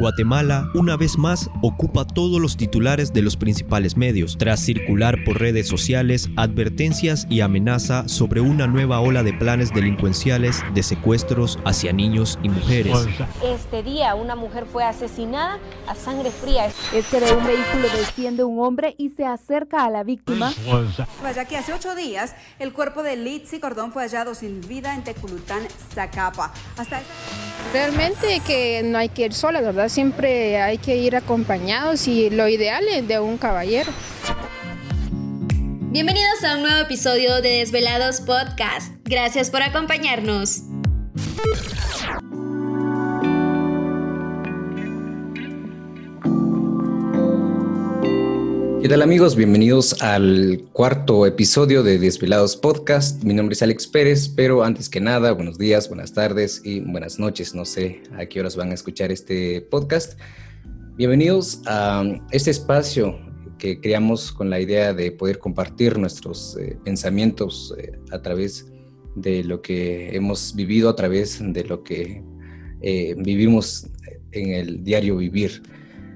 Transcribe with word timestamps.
Guatemala, 0.00 0.70
una 0.72 0.96
vez 0.96 1.18
más, 1.18 1.50
ocupa 1.60 2.06
todos 2.06 2.40
los 2.40 2.56
titulares 2.56 3.12
de 3.12 3.20
los 3.20 3.36
principales 3.36 3.98
medios, 3.98 4.38
tras 4.38 4.60
circular 4.60 5.24
por 5.26 5.38
redes 5.38 5.68
sociales 5.68 6.30
advertencias 6.36 7.26
y 7.28 7.42
amenaza 7.42 8.08
sobre 8.08 8.40
una 8.40 8.66
nueva 8.66 9.00
ola 9.00 9.22
de 9.22 9.34
planes 9.34 9.74
delincuenciales 9.74 10.62
de 10.72 10.82
secuestros 10.82 11.58
hacia 11.66 11.92
niños 11.92 12.38
y 12.42 12.48
mujeres. 12.48 12.96
Este 13.44 13.82
día 13.82 14.14
una 14.14 14.36
mujer 14.36 14.64
fue 14.64 14.84
asesinada 14.84 15.58
a 15.86 15.94
sangre 15.94 16.30
fría. 16.30 16.68
Es 16.94 17.06
que 17.08 17.20
de 17.20 17.32
un 17.34 17.44
vehículo 17.44 17.88
desciende 17.94 18.42
un 18.42 18.58
hombre 18.58 18.94
y 18.96 19.10
se 19.10 19.26
acerca 19.26 19.84
a 19.84 19.90
la 19.90 20.02
víctima. 20.02 20.50
Vaya 21.22 21.44
que 21.44 21.58
hace 21.58 21.74
ocho 21.74 21.94
días 21.94 22.34
el 22.58 22.72
cuerpo 22.72 23.02
de 23.02 23.16
Litsi 23.16 23.60
Cordón 23.60 23.92
fue 23.92 24.04
hallado 24.04 24.34
sin 24.34 24.62
vida 24.62 24.94
en 24.94 25.04
Teculután, 25.04 25.60
Zacapa. 25.94 26.54
Hasta 26.78 27.02
Realmente 27.72 28.40
que 28.46 28.82
no 28.82 28.98
hay 28.98 29.08
que 29.08 29.26
ir 29.26 29.32
sola, 29.32 29.60
¿verdad? 29.60 29.88
Siempre 29.88 30.60
hay 30.60 30.78
que 30.78 30.96
ir 30.96 31.14
acompañados 31.14 32.08
y 32.08 32.30
lo 32.30 32.48
ideal 32.48 32.84
es 32.88 33.06
de 33.06 33.20
un 33.20 33.38
caballero. 33.38 33.92
Bienvenidos 35.92 36.44
a 36.44 36.56
un 36.56 36.62
nuevo 36.62 36.78
episodio 36.80 37.40
de 37.42 37.58
Desvelados 37.58 38.20
Podcast. 38.20 38.92
Gracias 39.04 39.50
por 39.50 39.62
acompañarnos. 39.62 40.62
¿Qué 48.82 48.88
tal 48.88 49.02
amigos? 49.02 49.36
Bienvenidos 49.36 50.02
al 50.02 50.62
cuarto 50.72 51.26
episodio 51.26 51.82
de 51.82 51.98
Desvelados 51.98 52.56
Podcast. 52.56 53.22
Mi 53.22 53.34
nombre 53.34 53.52
es 53.52 53.62
Alex 53.62 53.86
Pérez, 53.86 54.30
pero 54.30 54.64
antes 54.64 54.88
que 54.88 55.02
nada, 55.02 55.32
buenos 55.32 55.58
días, 55.58 55.88
buenas 55.88 56.14
tardes 56.14 56.62
y 56.64 56.80
buenas 56.80 57.18
noches. 57.18 57.54
No 57.54 57.66
sé 57.66 58.02
a 58.16 58.24
qué 58.24 58.40
horas 58.40 58.56
van 58.56 58.70
a 58.70 58.74
escuchar 58.74 59.12
este 59.12 59.60
podcast. 59.60 60.18
Bienvenidos 60.96 61.60
a 61.66 62.04
este 62.30 62.52
espacio 62.52 63.20
que 63.58 63.78
creamos 63.82 64.32
con 64.32 64.48
la 64.48 64.58
idea 64.58 64.94
de 64.94 65.12
poder 65.12 65.38
compartir 65.38 65.98
nuestros 65.98 66.56
eh, 66.56 66.78
pensamientos 66.82 67.74
eh, 67.76 67.92
a 68.12 68.22
través 68.22 68.72
de 69.14 69.44
lo 69.44 69.60
que 69.60 70.16
hemos 70.16 70.54
vivido, 70.56 70.88
a 70.88 70.96
través 70.96 71.38
de 71.38 71.64
lo 71.64 71.84
que 71.84 72.24
eh, 72.80 73.14
vivimos 73.18 73.88
en 74.32 74.52
el 74.54 74.82
diario 74.82 75.18
vivir. 75.18 75.62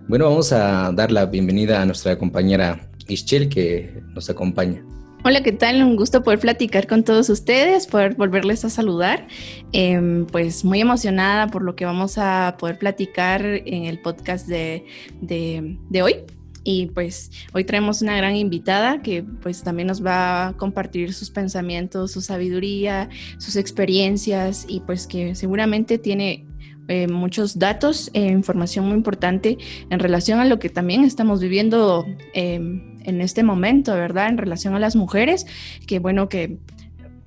Bueno, 0.06 0.26
vamos 0.26 0.52
a 0.52 0.92
dar 0.92 1.10
la 1.10 1.24
bienvenida 1.24 1.80
a 1.80 1.86
nuestra 1.86 2.18
compañera 2.18 2.90
Ischel 3.08 3.48
que 3.48 4.02
nos 4.14 4.28
acompaña. 4.28 4.84
Hola, 5.24 5.42
¿qué 5.42 5.52
tal? 5.52 5.82
Un 5.82 5.96
gusto 5.96 6.22
poder 6.22 6.40
platicar 6.40 6.86
con 6.86 7.04
todos 7.04 7.30
ustedes, 7.30 7.86
poder 7.86 8.14
volverles 8.14 8.66
a 8.66 8.70
saludar. 8.70 9.26
Em, 9.72 10.26
pues 10.26 10.62
muy 10.62 10.82
emocionada 10.82 11.46
por 11.46 11.62
lo 11.62 11.74
que 11.74 11.86
vamos 11.86 12.18
a 12.18 12.56
poder 12.58 12.78
platicar 12.78 13.46
en 13.46 13.86
el 13.86 13.98
podcast 14.02 14.46
de, 14.46 14.84
de, 15.22 16.02
hoy. 16.02 16.16
Y 16.64 16.86
pues 16.88 17.30
hoy 17.54 17.64
traemos 17.64 18.02
una 18.02 18.14
gran 18.14 18.36
invitada 18.36 19.00
que 19.00 19.22
pues 19.22 19.62
también 19.62 19.88
nos 19.88 20.04
va 20.04 20.48
a 20.48 20.52
compartir 20.52 21.14
sus 21.14 21.30
pensamientos, 21.30 22.12
su 22.12 22.20
sabiduría, 22.20 23.08
sus 23.38 23.56
experiencias 23.56 24.66
y 24.68 24.80
pues 24.80 25.06
que 25.06 25.34
seguramente 25.34 25.96
tiene 25.96 26.44
eh, 26.88 27.08
muchos 27.08 27.58
datos 27.58 28.10
e 28.12 28.22
información 28.22 28.86
muy 28.86 28.94
importante 28.94 29.58
en 29.88 29.98
relación 29.98 30.40
a 30.40 30.44
lo 30.44 30.58
que 30.58 30.68
también 30.68 31.04
estamos 31.04 31.40
viviendo 31.40 32.04
em, 32.34 32.98
en 33.04 33.20
este 33.20 33.42
momento, 33.42 33.92
¿verdad? 33.94 34.28
En 34.28 34.38
relación 34.38 34.74
a 34.74 34.78
las 34.78 34.96
mujeres, 34.96 35.46
que 35.86 35.98
bueno, 35.98 36.28
que 36.28 36.58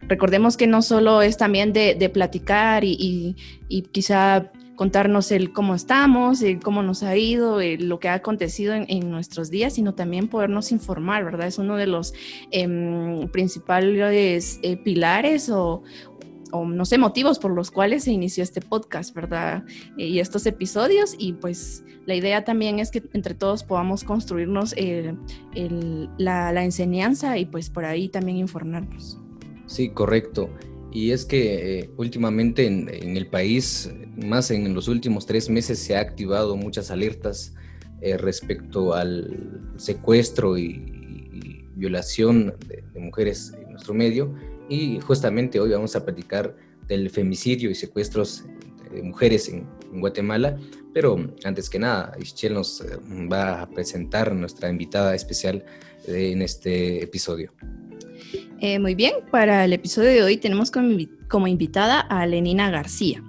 recordemos 0.02 0.58
que 0.58 0.68
no 0.68 0.82
solo 0.82 1.22
es 1.22 1.38
también 1.38 1.74
de, 1.74 2.10
platicar 2.14 2.84
y, 2.84 3.36
quizá 3.92 4.52
contarnos 4.76 5.32
el 5.32 5.52
cómo 5.54 5.74
estamos, 5.74 6.44
el 6.44 6.60
cómo 6.60 6.84
nos 6.84 7.02
ha 7.02 7.18
ido, 7.18 7.60
lo 7.80 8.00
que 8.00 8.10
ha 8.10 8.14
acontecido 8.14 8.76
en, 8.76 9.10
nuestros 9.10 9.50
días, 9.50 9.74
sino 9.74 9.96
también 9.96 10.28
podernos 10.28 10.72
informar, 10.72 11.26
¿verdad? 11.26 11.48
Es 11.48 11.58
uno 11.58 11.76
de 11.78 11.88
los 11.88 12.14
em, 12.52 13.28
principales 13.30 14.60
eh, 14.62 14.78
pilares 14.78 15.50
o, 15.50 15.84
o 16.52 16.66
no 16.66 16.86
sé, 16.86 16.98
motivos 16.98 17.40
por 17.40 17.52
los 17.52 17.72
cuales 17.72 18.04
se 18.04 18.12
inició 18.12 18.44
este 18.44 18.62
podcast, 18.62 19.14
¿verdad? 19.14 19.64
Eh, 19.98 20.08
y 20.08 20.20
estos 20.20 20.46
episodios 20.46 21.16
y 21.18 21.34
pues 21.34 21.84
la 22.06 22.16
idea 22.16 22.44
también 22.46 22.80
es 22.80 22.92
que 22.92 23.04
entre 23.14 23.34
todos 23.34 23.64
podamos 23.64 24.04
construirnos 24.04 24.74
la, 26.18 26.64
enseñanza 26.64 27.38
y 27.38 27.46
pues 27.46 27.70
por 27.70 27.86
ahí 27.86 28.10
también 28.10 28.38
informarnos. 28.38 29.20
Sí, 29.66 29.90
correcto. 29.90 30.50
Y 30.92 31.12
es 31.12 31.26
que 31.26 31.80
eh, 31.80 31.90
últimamente 31.98 32.66
en, 32.66 33.18
el 33.18 33.28
país, 33.28 33.92
más 34.16 34.52
en 34.52 34.74
los 34.74 34.88
últimos 34.88 35.26
tres 35.26 35.50
meses, 35.50 35.80
se 35.80 35.98
ha 35.98 36.00
activado 36.00 36.56
muchas 36.56 36.92
alertas 36.92 37.54
eh, 38.02 38.18
respecto 38.18 38.94
al 38.94 39.74
secuestro 39.76 40.58
y, 40.58 40.94
violación 41.76 42.56
de 42.68 43.00
mujeres 43.00 43.54
en 43.56 43.74
nuestro 43.74 43.94
medio 43.94 44.34
y 44.70 45.00
justamente 45.00 45.60
hoy 45.60 45.72
vamos 45.72 45.96
a 45.96 46.04
platicar 46.04 46.56
del 46.88 47.10
femicidio 47.10 47.70
y 47.70 47.76
secuestros 47.76 48.46
de 48.92 49.02
mujeres 49.04 49.50
en, 49.50 49.66
Guatemala, 49.90 50.58
pero 50.94 51.18
antes 51.46 51.70
que 51.70 51.80
nada, 51.80 52.12
Ischel 52.22 52.54
nos 52.54 52.82
eh, 52.82 52.98
va 53.32 53.62
a 53.62 53.70
presentar 53.70 54.36
nuestra 54.36 54.70
invitada 54.70 55.16
especial 55.16 55.64
en 56.06 56.42
este 56.42 57.02
episodio. 57.02 57.54
Eh, 58.60 58.80
muy 58.80 58.96
bien, 58.96 59.14
para 59.32 59.66
el 59.66 59.74
episodio 59.74 60.10
de 60.10 60.24
hoy 60.24 60.38
tenemos 60.38 60.72
como, 60.72 61.48
invitada 61.48 62.00
a 62.00 62.26
Lenina 62.26 62.72
García. 62.72 63.24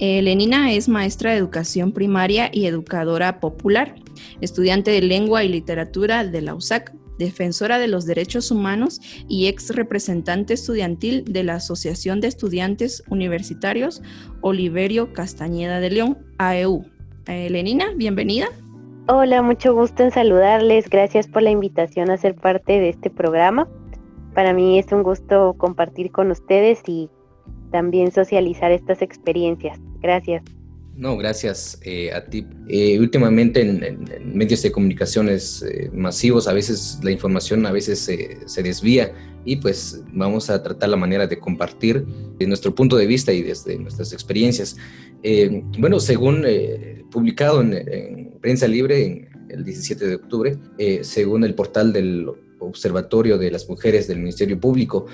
Eh, 0.00 0.20
Lenina 0.22 0.72
es 0.72 0.88
maestra 0.88 1.30
de 1.30 1.38
educación 1.38 1.92
primaria 1.92 2.50
y 2.52 2.66
educadora 2.66 3.38
popular, 3.38 3.94
estudiante 4.40 4.90
de 4.90 5.02
lengua 5.02 5.44
y 5.44 5.48
literatura 5.48 6.24
de 6.24 6.42
la 6.42 6.54
USAC, 6.54 6.92
defensora 7.18 7.78
de 7.78 7.88
los 7.88 8.06
derechos 8.06 8.50
humanos 8.50 9.00
y 9.28 9.46
ex 9.46 9.74
representante 9.74 10.54
estudiantil 10.54 11.24
de 11.24 11.44
la 11.44 11.54
Asociación 11.54 12.20
de 12.20 12.28
Estudiantes 12.28 13.02
Universitarios 13.08 14.02
Oliverio 14.40 15.12
Castañeda 15.12 15.80
de 15.80 15.90
León, 15.90 16.18
AEU. 16.38 16.84
Eh, 17.26 17.48
Lenina, 17.50 17.92
bienvenida. 17.94 18.46
Hola, 19.08 19.42
mucho 19.42 19.74
gusto 19.74 20.04
en 20.04 20.10
saludarles. 20.10 20.88
Gracias 20.88 21.26
por 21.26 21.42
la 21.42 21.50
invitación 21.50 22.10
a 22.10 22.16
ser 22.16 22.34
parte 22.34 22.80
de 22.80 22.88
este 22.90 23.10
programa. 23.10 23.68
Para 24.34 24.52
mí 24.52 24.78
es 24.78 24.90
un 24.92 25.02
gusto 25.02 25.54
compartir 25.58 26.10
con 26.10 26.30
ustedes 26.30 26.82
y 26.86 27.10
también 27.70 28.12
socializar 28.12 28.70
estas 28.70 29.02
experiencias. 29.02 29.78
Gracias. 30.00 30.42
No, 30.96 31.16
gracias 31.16 31.78
eh, 31.82 32.12
a 32.12 32.24
ti. 32.24 32.46
Eh, 32.68 32.98
últimamente 33.00 33.62
en, 33.62 34.04
medios 34.34 34.62
de 34.62 34.70
comunicaciones 34.70 35.62
eh, 35.62 35.90
masivos 35.92 36.48
a 36.48 36.52
veces 36.52 36.98
la 37.02 37.10
información 37.10 37.64
a 37.64 37.72
veces 37.72 37.98
se 37.98 38.62
desvía 38.62 39.14
y 39.44 39.56
pues 39.56 40.02
vamos 40.12 40.50
a 40.50 40.62
tratar 40.62 40.90
la 40.90 40.96
manera 40.96 41.26
de 41.26 41.38
compartir 41.38 42.04
de 42.38 42.46
nuestro 42.46 42.74
punto 42.74 42.96
de 42.96 43.06
vista 43.06 43.32
y 43.32 43.42
desde 43.42 43.78
nuestras 43.78 44.12
experiencias. 44.12 44.76
bueno, 45.78 45.98
según 45.98 46.44
publicado 47.10 47.62
en, 47.62 48.30
Prensa 48.40 48.68
Libre 48.68 49.28
el 49.48 49.64
17 49.64 50.06
de 50.06 50.14
octubre, 50.16 50.58
según 51.02 51.44
el 51.44 51.54
portal 51.54 51.92
del 51.92 52.28
Observatorio 52.60 53.38
de 53.38 53.50
las 53.50 53.68
Mujeres 53.68 54.06
del 54.06 54.18
Ministerio 54.18 54.60
Público, 54.60 55.06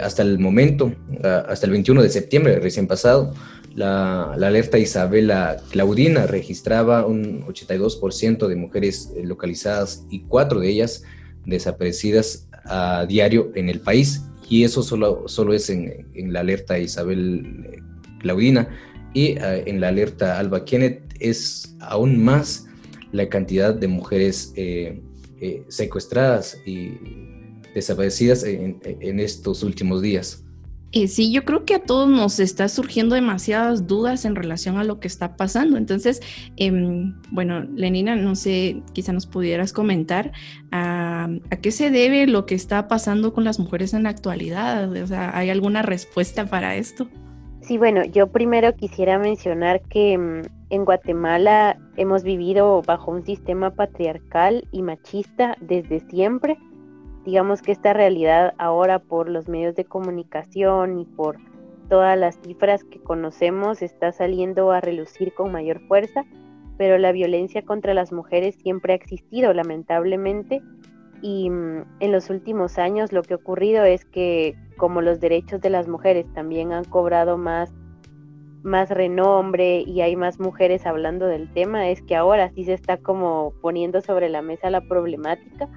hasta 0.00 0.22
el 0.22 0.38
momento, 0.38 0.94
hasta 1.22 1.66
el 1.66 1.72
21 1.72 2.02
de 2.02 2.08
septiembre 2.08 2.58
recién 2.58 2.86
pasado, 2.86 3.34
la, 3.74 4.32
alerta 4.32 4.78
Isabela 4.78 5.62
Claudina 5.70 6.26
registraba 6.26 7.06
un 7.06 7.44
82% 7.46 8.46
de 8.46 8.56
mujeres 8.56 9.12
eh, 9.16 9.24
localizadas 9.24 10.06
y 10.10 10.20
cuatro 10.22 10.60
de 10.60 10.68
ellas 10.68 11.04
desaparecidas 11.46 12.48
a 12.64 13.06
diario 13.06 13.50
en 13.54 13.68
el 13.68 13.80
país. 13.80 14.22
Y 14.48 14.64
eso 14.64 14.82
solo, 14.82 15.28
solo 15.28 15.54
es 15.54 15.70
en, 15.70 16.06
la 16.32 16.40
alerta 16.40 16.78
Isabel 16.78 17.66
eh, 17.72 17.82
Claudina. 18.20 18.68
Y 19.14 19.38
eh, 19.38 19.64
en 19.66 19.80
la 19.80 19.88
alerta 19.88 20.38
Alba 20.38 20.64
Kenneth 20.64 21.02
es 21.18 21.74
aún 21.80 22.22
más 22.22 22.66
la 23.12 23.28
cantidad 23.28 23.74
de 23.74 23.88
mujeres 23.88 24.54
secuestradas 25.68 26.56
y 26.64 26.92
desaparecidas 27.74 28.44
en 28.44 29.20
estos 29.20 29.62
últimos 29.62 30.00
días. 30.00 30.42
Eh, 30.94 31.08
sí, 31.08 31.32
yo 31.32 31.46
creo 31.46 31.64
que 31.64 31.74
a 31.74 31.82
todos 31.82 32.06
nos 32.06 32.38
está 32.38 32.68
surgiendo 32.68 33.14
demasiadas 33.14 33.86
dudas 33.86 34.26
en 34.26 34.36
relación 34.36 34.76
a 34.76 34.84
lo 34.84 35.00
que 35.00 35.08
está 35.08 35.36
pasando. 35.36 35.78
Entonces, 35.78 36.20
em, 36.56 37.14
bueno, 37.30 37.62
Lenina, 37.74 38.14
no 38.14 38.34
sé, 38.34 38.82
quizá 38.92 39.14
nos 39.14 39.26
pudieras 39.26 39.72
comentar 39.72 40.32
a, 40.70 41.30
qué 41.62 41.70
se 41.70 41.90
debe 41.90 42.26
lo 42.26 42.44
que 42.44 42.54
está 42.54 42.88
pasando 42.88 43.32
con 43.32 43.42
las 43.42 43.58
mujeres 43.58 43.94
en 43.94 44.02
la 44.02 44.10
actualidad. 44.10 44.92
O 44.92 45.06
sea, 45.06 45.34
¿hay 45.36 45.48
alguna 45.48 45.80
respuesta 45.80 46.44
para 46.44 46.76
esto? 46.76 47.08
Sí, 47.62 47.78
bueno, 47.78 48.04
yo 48.04 48.26
primero 48.26 48.74
quisiera 48.76 49.18
mencionar 49.18 49.80
que 49.88 50.12
em, 50.12 50.42
en 50.68 50.84
Guatemala 50.84 51.78
hemos 51.96 52.22
vivido 52.22 52.82
bajo 52.82 53.12
un 53.12 53.24
sistema 53.24 53.70
patriarcal 53.70 54.68
y 54.72 54.82
machista 54.82 55.56
desde 55.60 56.00
siempre 56.10 56.58
digamos 57.24 57.62
que 57.62 57.72
esta 57.72 57.92
realidad 57.92 58.54
ahora 58.58 58.98
por 58.98 59.28
los 59.28 59.48
medios 59.48 59.74
de 59.74 59.84
comunicación 59.84 60.98
y 60.98 61.04
por 61.04 61.38
todas 61.88 62.18
las 62.18 62.38
cifras 62.40 62.84
que 62.84 63.00
conocemos 63.00 63.82
está 63.82 64.12
saliendo 64.12 64.70
a 64.70 64.80
relucir 64.80 65.34
con 65.34 65.52
mayor 65.52 65.80
fuerza, 65.86 66.24
pero 66.78 66.98
la 66.98 67.12
violencia 67.12 67.62
contra 67.62 67.94
las 67.94 68.12
mujeres 68.12 68.56
siempre 68.56 68.92
ha 68.92 68.96
existido, 68.96 69.52
lamentablemente, 69.52 70.62
y 71.20 71.50
mm, 71.50 71.84
en 72.00 72.12
los 72.12 72.30
últimos 72.30 72.78
años 72.78 73.12
lo 73.12 73.22
que 73.22 73.34
ha 73.34 73.36
ocurrido 73.36 73.84
es 73.84 74.04
que 74.04 74.56
como 74.76 75.00
los 75.00 75.20
derechos 75.20 75.60
de 75.60 75.70
las 75.70 75.86
mujeres 75.86 76.26
también 76.34 76.72
han 76.72 76.84
cobrado 76.84 77.38
más 77.38 77.72
más 78.62 78.90
renombre 78.90 79.80
y 79.80 80.02
hay 80.02 80.14
más 80.14 80.38
mujeres 80.38 80.86
hablando 80.86 81.26
del 81.26 81.52
tema, 81.52 81.88
es 81.88 82.00
que 82.02 82.14
ahora 82.14 82.50
sí 82.50 82.64
se 82.64 82.74
está 82.74 82.96
como 82.96 83.54
poniendo 83.60 84.00
sobre 84.00 84.28
la 84.28 84.40
mesa 84.40 84.70
la 84.70 84.80
problemática, 84.82 85.68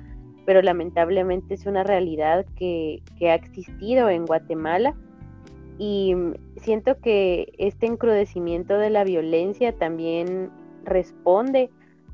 pero 0.45 0.61
lamentablemente 0.61 1.53
es 1.53 1.65
una 1.65 1.83
realidad 1.83 2.45
que, 2.55 3.01
que 3.17 3.29
ha 3.29 3.35
existido 3.35 4.09
en 4.09 4.25
Guatemala. 4.25 4.95
Y 5.77 6.15
mm, 6.15 6.33
siento 6.57 6.99
que 6.99 7.53
este 7.57 7.87
encrudecimiento 7.87 8.77
de 8.77 8.89
la 8.89 9.03
violencia 9.03 9.73
también 9.73 10.51
responde 10.83 11.69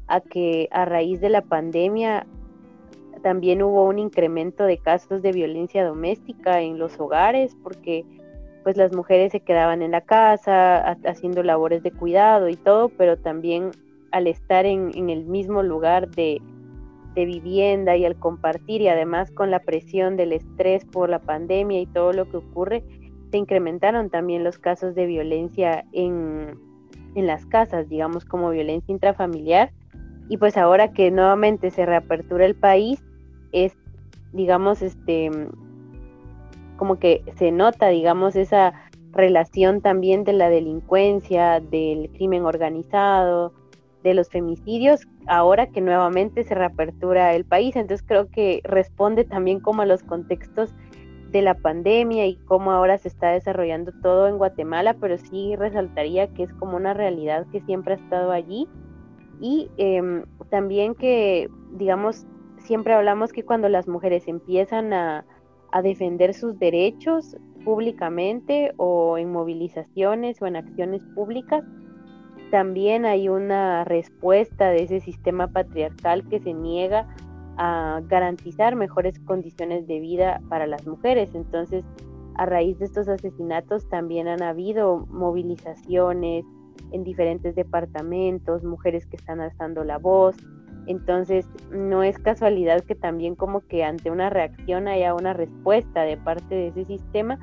a 0.07 0.22
que 0.22 0.68
a 0.72 0.86
raíz 0.86 1.22
de 1.22 1.30
la 1.30 1.42
pandemia 1.42 2.25
también 3.22 3.62
hubo 3.62 3.86
un 3.86 4.00
incremento 4.00 4.63
de 4.63 4.78
casos 4.78 5.22
de 5.22 5.31
violencia 5.31 5.86
doméstica 5.86 6.62
en 6.62 6.80
los 6.80 7.00
hogares 7.00 7.56
porque 7.62 8.04
pues 8.63 8.78
las 8.78 8.94
mujeres 8.94 9.31
se 9.31 9.39
quedaban 9.39 9.81
en 9.81 9.92
la 9.92 10.01
casa 10.01 10.98
haciendo 11.06 11.42
labores 11.44 11.81
de 11.81 11.92
cuidado 11.92 12.48
y 12.48 12.56
todo, 12.56 12.89
pero 12.89 13.18
también 13.18 13.72
al 14.12 14.28
estar 14.28 14.66
en, 14.66 15.10
el 15.10 15.25
mismo 15.25 15.63
lugar 15.63 16.10
de, 16.10 16.42
de, 17.15 17.25
vivienda 17.25 17.95
y 17.97 18.05
al 18.05 18.15
compartir 18.17 18.81
y 18.81 18.87
además 18.87 19.31
con 19.31 19.51
la 19.51 19.59
presión 19.59 20.17
del 20.17 20.33
estrés 20.33 20.85
por 20.85 21.09
la 21.09 21.19
pandemia 21.19 21.81
y 21.81 21.85
todo 21.85 22.13
lo 22.13 22.29
que 22.29 22.37
ocurre, 22.37 22.83
se 23.31 23.37
incrementaron 23.37 24.09
también 24.09 24.43
los 24.43 24.57
casos 24.57 24.95
de 24.95 25.05
violencia 25.05 25.85
en, 25.93 26.57
en 27.15 27.27
las 27.27 27.45
casas, 27.45 27.89
digamos 27.89 28.25
como 28.25 28.49
violencia 28.49 28.91
intrafamiliar. 28.91 29.71
Y 30.29 30.37
pues 30.37 30.57
ahora 30.57 30.93
que 30.93 31.11
nuevamente 31.11 31.71
se 31.71 31.85
reapertura 31.85 32.45
el 32.45 32.55
país, 32.55 33.03
es, 33.51 33.75
digamos, 34.31 34.81
este, 34.81 35.29
como 36.77 36.99
que 36.99 37.23
se 37.35 37.51
nota, 37.51 37.89
digamos, 37.89 38.35
esa 38.35 38.73
relación 39.11 39.81
también 39.81 40.23
de 40.23 40.33
la 40.33 40.49
delincuencia, 40.49 41.59
del 41.59 42.09
crimen 42.13 42.45
organizado, 42.45 43.53
de 44.03 44.13
los 44.13 44.30
femicidios, 44.30 45.07
ahora 45.27 45.68
que 45.68 45.81
nuevamente 45.81 46.44
se 46.44 46.56
reapertura 46.56 47.33
el 47.36 47.45
país. 47.45 47.75
Entonces 47.75 48.06
creo 48.07 48.30
que 48.30 48.62
responde 48.63 49.24
también 49.24 49.59
como 49.59 49.81
a 49.81 49.86
los 49.86 50.03
contextos 50.03 50.74
de 51.31 51.42
la 51.42 51.53
pandemia 51.53 52.27
y 52.27 52.36
cómo 52.45 52.71
ahora 52.71 52.98
se 52.98 53.07
está 53.07 53.31
desarrollando 53.31 53.92
todo 54.01 54.27
en 54.27 54.38
Guatemala, 54.38 54.95
pero 55.00 55.18
sí 55.18 55.56
resaltaría 55.56 56.27
que 56.33 56.44
es 56.44 56.53
como 56.53 56.75
una 56.75 56.94
realidad 56.94 57.45
que 57.51 57.62
siempre 57.62 57.94
ha 57.94 57.98
estado 57.98 58.31
allí 58.31 58.68
y 59.42 59.71
em, 59.77 60.24
también 60.50 60.94
que, 60.94 61.50
digamos, 61.71 62.27
siempre 62.59 62.94
hablamos 62.94 63.33
que 63.33 63.44
cuando 63.44 63.69
las 63.69 63.88
mujeres 63.88 64.27
empiezan 64.27 64.94
a, 64.94 65.25
defender 65.83 66.33
sus 66.33 66.59
derechos 66.59 67.38
públicamente 67.63 68.74
o 68.75 69.18
en 69.18 69.31
movilizaciones 69.31 70.42
o 70.42 70.45
en 70.45 70.57
acciones 70.57 71.01
públicas, 71.15 71.63
también 72.51 73.06
hay 73.06 73.30
una 73.30 73.83
respuesta 73.83 74.69
de 74.69 74.83
ese 74.83 75.00
sistema 75.00 75.48
patriarcal 75.48 76.27
que 76.30 76.39
se 76.39 76.53
niega 76.53 77.07
a 77.57 78.01
garantizar 78.07 78.75
mejores 78.75 79.19
condiciones 79.19 79.88
de 79.88 80.00
vida 80.00 80.42
para 80.50 80.68
las 80.68 80.86
mujeres. 80.86 81.33
Entonces, 81.33 81.83
a 82.36 82.45
raíz 82.45 82.77
de 82.80 82.86
estos 82.86 83.07
asesinatos 83.07 83.89
también 83.89 84.27
han 84.27 84.44
habido 84.44 85.07
movilizaciones 85.09 86.45
en 86.92 87.03
diferentes 87.03 87.56
departamentos, 87.56 88.63
mujeres 88.63 89.07
que 89.07 89.15
están 89.15 89.42
alzando 89.42 89.83
la 89.83 89.97
voz, 89.97 90.36
entonces, 90.88 91.47
no 91.71 92.04
es 92.04 92.18
casualidad 92.18 92.81
que 92.81 92.95
también 92.95 93.36
como 93.36 93.62
que 93.62 93.83
ante 93.83 94.09
una 94.09 94.30
reacción 94.30 94.88
haya 94.88 95.13
una 95.13 95.33
respuesta 95.33 96.01
de 96.01 96.18
parte 96.18 96.56
de 96.56 96.68
ese 96.68 96.86
sistema. 96.86 97.39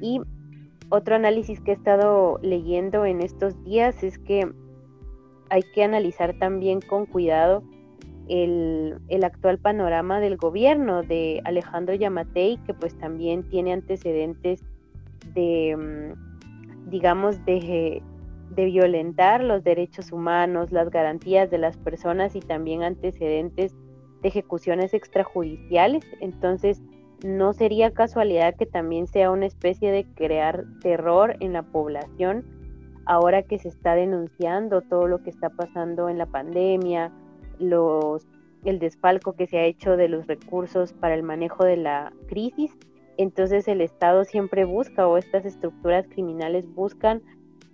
Y 0.00 0.20
otro 0.90 1.14
análisis 1.14 1.60
que 1.60 1.72
he 1.72 1.74
estado 1.74 2.38
leyendo 2.42 3.04
en 3.04 3.20
estos 3.20 3.62
días 3.64 4.02
es 4.02 4.18
que 4.18 4.50
hay 5.50 5.62
que 5.74 5.84
analizar 5.84 6.34
también 6.38 6.80
con 6.80 7.06
cuidado 7.06 7.62
el, 8.28 8.98
actual 9.22 9.58
panorama 9.58 10.20
del 10.20 10.36
gobierno 10.36 11.02
de 11.02 11.42
Alejandro 11.44 11.94
Yamatei, 11.94 12.58
que 12.64 12.74
pues 12.74 12.96
también 12.98 13.48
tiene 13.48 13.72
antecedentes 13.72 14.62
de, 15.34 15.76
mm, 15.76 16.90
digamos, 16.90 17.44
de 17.44 18.02
de 18.54 18.66
violentar 18.66 19.42
los 19.42 19.64
derechos 19.64 20.12
humanos, 20.12 20.70
las 20.72 20.90
garantías 20.90 21.50
de 21.50 21.58
las 21.58 21.76
personas 21.76 22.36
y 22.36 22.40
también 22.40 22.82
antecedentes 22.82 23.74
de 24.22 24.28
ejecuciones 24.28 24.94
extrajudiciales. 24.94 26.04
Entonces, 26.20 26.82
no 27.22 27.52
sería 27.52 27.92
casualidad 27.92 28.54
que 28.56 28.66
también 28.66 29.06
sea 29.06 29.30
una 29.30 29.46
especie 29.46 29.92
de 29.92 30.04
crear 30.14 30.64
terror 30.80 31.36
en 31.40 31.52
la 31.52 31.62
población 31.62 32.44
ahora 33.06 33.42
que 33.42 33.58
se 33.58 33.68
está 33.68 33.94
denunciando 33.94 34.82
todo 34.82 35.08
lo 35.08 35.22
que 35.22 35.30
está 35.30 35.50
pasando 35.50 36.08
en 36.08 36.18
la 36.18 36.26
pandemia, 36.26 37.12
los, 37.58 38.26
el 38.64 38.78
desfalco 38.78 39.34
que 39.34 39.46
se 39.46 39.58
ha 39.58 39.64
hecho 39.64 39.96
de 39.96 40.08
los 40.08 40.26
recursos 40.26 40.92
para 40.92 41.14
el 41.14 41.22
manejo 41.22 41.64
de 41.64 41.76
la 41.76 42.12
crisis. 42.26 42.76
Entonces 43.16 43.68
el 43.68 43.80
Estado 43.80 44.24
siempre 44.24 44.64
busca 44.64 45.06
o 45.06 45.16
estas 45.16 45.44
estructuras 45.44 46.06
criminales 46.08 46.66
buscan 46.74 47.22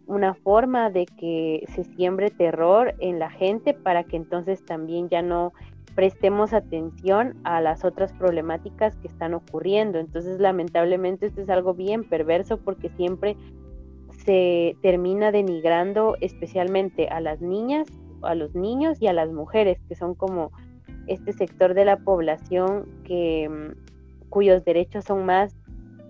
una 0.07 0.35
forma 0.35 0.91
de 0.91 1.07
que 1.07 1.65
se 1.69 1.85
siembre 1.85 2.31
terror 2.31 2.95
en 2.99 3.19
la 3.21 3.31
gente 3.31 3.75
para 3.75 4.03
que 4.03 4.17
entonces 4.17 4.65
también 4.65 5.09
ya 5.09 5.23
no 5.23 5.53
prestemos 5.95 6.53
atención 6.53 7.37
a 7.45 7.61
las 7.61 7.85
otras 7.85 8.13
problemáticas 8.13 8.97
que 8.97 9.09
están 9.09 9.35
ocurriendo. 9.35 9.99
Entonces, 9.99 10.41
lamentablemente, 10.41 11.27
esto 11.27 11.43
es 11.43 11.51
algo 11.51 11.75
bien 11.75 12.05
perverso 12.05 12.59
porque 12.59 12.89
siempre 12.91 13.37
se 14.25 14.77
termina 14.83 15.33
denigrando 15.33 16.17
especialmente 16.21 17.09
a 17.09 17.21
las 17.21 17.41
niñas, 17.41 17.89
a 18.23 18.35
los 18.35 18.55
niños 18.55 19.01
y 19.01 19.07
a 19.07 19.13
las 19.13 19.31
mujeres, 19.33 19.79
que 19.89 19.95
son 19.95 20.15
como 20.15 20.53
este 21.07 21.33
sector 21.33 21.75
de 21.75 21.85
la 21.85 21.99
población 21.99 22.87
que 23.05 23.49
mm, 23.49 24.29
cuyos 24.29 24.65
derechos 24.65 25.05
son 25.05 25.25
más 25.27 25.57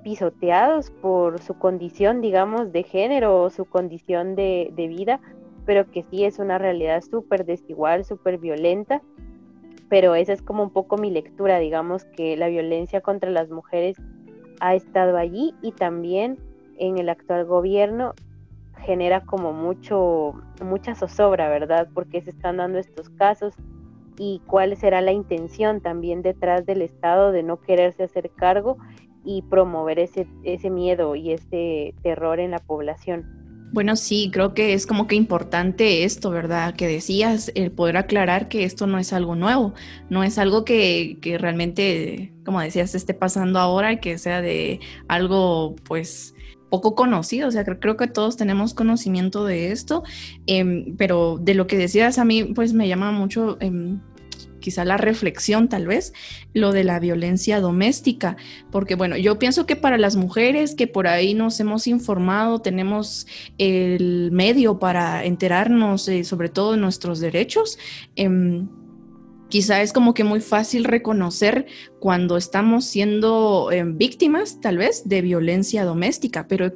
pisoteados 0.03 0.91
por 0.91 1.41
su 1.41 1.55
condición, 1.55 2.21
digamos, 2.21 2.73
de 2.73 2.83
género 2.83 3.43
o 3.43 3.51
su 3.51 3.65
condición 3.65 4.35
de, 4.35 4.73
vida, 4.77 5.21
pero 5.67 5.91
que 5.91 6.05
sí 6.05 6.25
es 6.25 6.39
una 6.39 6.59
realidad 6.59 7.03
súper 7.03 7.45
desigual, 7.45 8.05
súper 8.05 8.39
violenta. 8.39 9.03
Pero 9.91 10.15
esa 10.15 10.33
es 10.33 10.41
como 10.41 10.63
un 10.63 10.71
poco 10.71 10.97
mi 10.97 11.11
lectura, 11.11 11.59
digamos, 11.59 12.05
que 12.05 12.37
la 12.39 12.49
violencia 12.49 13.03
contra 13.03 13.31
las 13.31 13.51
mujeres 13.51 13.99
ha 14.61 14.75
estado 14.75 15.19
allí 15.19 15.55
y 15.61 15.73
también 15.73 16.39
en 16.79 16.97
el 16.97 17.11
actual 17.11 17.45
gobierno 17.45 18.15
genera 18.79 19.21
como 19.21 19.53
mucho, 19.53 20.41
mucha 20.65 20.95
zozobra, 20.95 21.51
¿verdad? 21.51 21.89
Porque 21.93 22.23
se 22.23 22.31
están 22.31 22.57
dando 22.57 22.79
estos 22.79 23.11
casos 23.11 23.55
y 24.17 24.41
cuál 24.47 24.77
será 24.77 25.01
la 25.01 25.13
intención 25.13 25.81
también 25.81 26.23
detrás 26.23 26.67
del 26.67 26.83
Estado 26.83 27.33
de 27.33 27.43
no 27.43 27.61
quererse 27.61 28.05
hacer 28.05 28.31
cargo 28.31 28.79
y 29.25 29.43
promover 29.43 29.99
ese, 29.99 30.27
ese 30.45 30.71
miedo 30.71 31.15
y 31.15 31.33
ese 31.33 31.95
terror 32.03 32.41
en 32.41 32.53
la 32.53 32.59
población. 32.59 33.40
Bueno, 33.73 33.95
sí, 33.95 34.31
creo 34.33 34.53
que 34.53 34.73
es 34.73 34.85
como 34.87 35.07
que 35.07 35.15
importante 35.15 36.03
esto, 36.05 36.31
¿verdad? 36.31 36.75
Que 36.75 36.89
decías, 36.89 37.53
el 37.55 37.71
poder 37.71 37.97
aclarar 37.97 38.49
que 38.49 38.65
esto 38.65 38.89
no 38.89 38.99
es 38.99 39.13
algo 39.13 39.37
nuevo, 39.37 39.75
no 40.09 40.25
es 40.25 40.39
algo 40.39 40.65
que, 40.65 41.19
que 41.21 41.39
realmente, 41.39 42.33
como 42.45 42.61
decías, 42.61 42.95
esté 42.97 43.15
pasando 43.15 43.61
ahora 43.61 43.93
y 43.93 44.01
que 44.01 44.19
sea 44.19 44.43
de 44.43 44.81
algo, 45.07 45.77
pues, 45.85 46.35
poco 46.71 46.95
conocido, 46.95 47.49
o 47.49 47.51
sea, 47.51 47.65
creo, 47.65 47.97
que 47.97 48.07
todos 48.07 48.37
tenemos 48.37 48.75
conocimiento 48.75 49.45
de 49.45 49.73
esto, 49.73 50.05
em, 50.47 50.97
pero 50.97 51.39
de 51.41 51.55
lo 51.55 51.67
que 51.67 51.77
decías 51.77 52.19
a 52.19 52.25
mí, 52.25 52.45
pues 52.45 52.73
me 52.73 52.89
llama 52.89 53.13
mucho 53.13 53.59
em, 53.61 54.01
quizá 54.61 54.85
la 54.85 54.97
reflexión 54.97 55.69
tal 55.69 55.87
vez, 55.87 56.13
lo 56.55 56.73
de 56.73 56.85
la 56.85 57.01
violencia 57.01 57.61
doméstica, 57.61 58.37
porque 58.71 58.95
bueno, 58.95 59.17
yo 59.17 59.39
pienso 59.39 59.67
que 59.67 59.77
para 59.77 59.99
las 59.99 60.17
mujeres 60.17 60.75
que 60.75 60.87
por 60.87 61.07
ahí 61.07 61.35
nos 61.35 61.59
hemos 61.61 61.87
informado, 61.87 62.61
tenemos 62.61 63.27
el 63.59 64.31
medio 64.33 64.79
para 64.79 65.25
enterarnos 65.25 66.09
eh, 66.09 66.25
sobre 66.25 66.49
todo 66.49 66.73
de 66.73 66.79
nuestros 66.79 67.21
derechos. 67.21 67.79
Em, 68.17 68.69
quizá 69.49 69.83
es 69.83 69.93
como 69.93 70.15
que 70.15 70.25
muy 70.25 70.41
fácil 70.41 70.85
reconocer 70.85 71.67
cuando 71.99 72.37
estamos 72.37 72.85
siendo 72.85 73.71
em, 73.73 73.97
víctimas, 73.97 74.61
tal 74.61 74.79
vez, 74.79 75.09
de 75.09 75.23
violencia 75.23 75.85
doméstica, 75.85 76.47
pero 76.49 76.73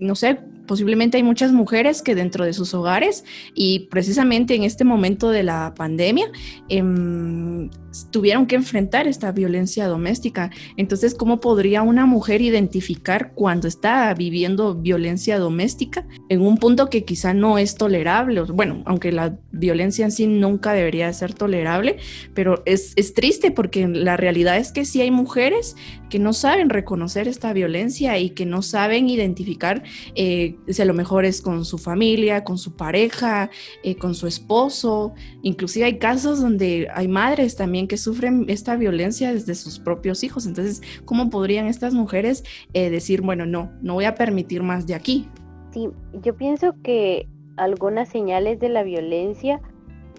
no 0.00 0.14
sé, 0.14 0.38
posiblemente 0.66 1.16
hay 1.16 1.22
muchas 1.22 1.52
mujeres 1.52 2.02
que 2.02 2.14
dentro 2.14 2.44
de 2.44 2.52
sus 2.52 2.74
hogares 2.74 3.24
y 3.54 3.88
precisamente 3.90 4.54
en 4.54 4.62
este 4.62 4.84
momento 4.84 5.30
de 5.30 5.42
la 5.42 5.74
pandemia 5.74 6.26
em, 6.68 7.70
tuvieron 8.10 8.46
que 8.46 8.56
enfrentar 8.56 9.06
esta 9.06 9.32
violencia 9.32 9.86
doméstica. 9.86 10.50
Entonces, 10.76 11.14
¿cómo 11.14 11.40
podría 11.40 11.82
una 11.82 12.06
mujer 12.06 12.42
identificar 12.42 13.32
cuando 13.34 13.68
está 13.68 14.12
viviendo 14.14 14.74
violencia 14.74 15.38
doméstica 15.38 16.06
en 16.28 16.42
un 16.42 16.58
punto 16.58 16.90
que 16.90 17.04
quizá 17.04 17.32
no 17.32 17.58
es 17.58 17.76
tolerable? 17.76 18.42
Bueno, 18.42 18.82
aunque 18.86 19.12
la 19.12 19.38
violencia 19.52 20.04
en 20.04 20.12
sí 20.12 20.26
nunca 20.26 20.72
debería 20.72 21.12
ser 21.12 21.34
tolerable, 21.34 21.96
pero 22.34 22.62
es, 22.66 22.92
es 22.96 23.14
triste 23.14 23.50
porque 23.50 23.88
la 23.88 24.16
realidad 24.16 24.58
es 24.58 24.72
que 24.72 24.84
sí 24.84 25.00
hay 25.00 25.10
mujeres 25.10 25.76
que 26.10 26.18
no 26.18 26.32
saben 26.32 26.70
reconocer 26.70 27.28
esta 27.28 27.52
violencia 27.52 28.18
y 28.18 28.30
que 28.30 28.46
no 28.46 28.62
saben 28.62 29.08
identificar 29.08 29.82
eh, 30.14 30.55
si 30.68 30.82
a 30.82 30.84
lo 30.84 30.94
mejor 30.94 31.24
es 31.24 31.40
con 31.42 31.64
su 31.64 31.78
familia, 31.78 32.44
con 32.44 32.58
su 32.58 32.76
pareja, 32.76 33.50
eh, 33.82 33.96
con 33.96 34.14
su 34.14 34.26
esposo. 34.26 35.14
Inclusive 35.42 35.86
hay 35.86 35.98
casos 35.98 36.40
donde 36.40 36.88
hay 36.94 37.08
madres 37.08 37.56
también 37.56 37.88
que 37.88 37.96
sufren 37.96 38.46
esta 38.48 38.76
violencia 38.76 39.32
desde 39.32 39.54
sus 39.54 39.78
propios 39.78 40.24
hijos. 40.24 40.46
Entonces, 40.46 40.82
¿cómo 41.04 41.30
podrían 41.30 41.66
estas 41.66 41.94
mujeres 41.94 42.44
eh, 42.72 42.90
decir, 42.90 43.22
bueno, 43.22 43.46
no, 43.46 43.70
no 43.82 43.94
voy 43.94 44.04
a 44.04 44.14
permitir 44.14 44.62
más 44.62 44.86
de 44.86 44.94
aquí? 44.94 45.28
Sí, 45.72 45.88
yo 46.22 46.36
pienso 46.36 46.74
que 46.82 47.28
algunas 47.56 48.08
señales 48.08 48.58
de 48.60 48.68
la 48.68 48.82
violencia 48.82 49.60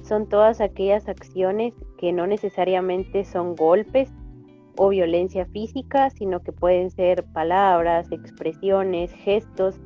son 0.04 0.30
todas 0.30 0.62
aquellas 0.62 1.08
acciones 1.08 1.74
que 1.98 2.14
no 2.14 2.28
necesariamente 2.28 3.26
son 3.26 3.56
golpes, 3.56 4.10
o 4.78 4.90
violencia 4.90 5.46
física, 5.48 6.10
sino 6.12 6.42
que 6.42 6.52
pueden 6.52 6.92
ser 6.92 7.24
palabras, 7.34 8.12
expresiones, 8.12 9.12
gestos 9.12 9.80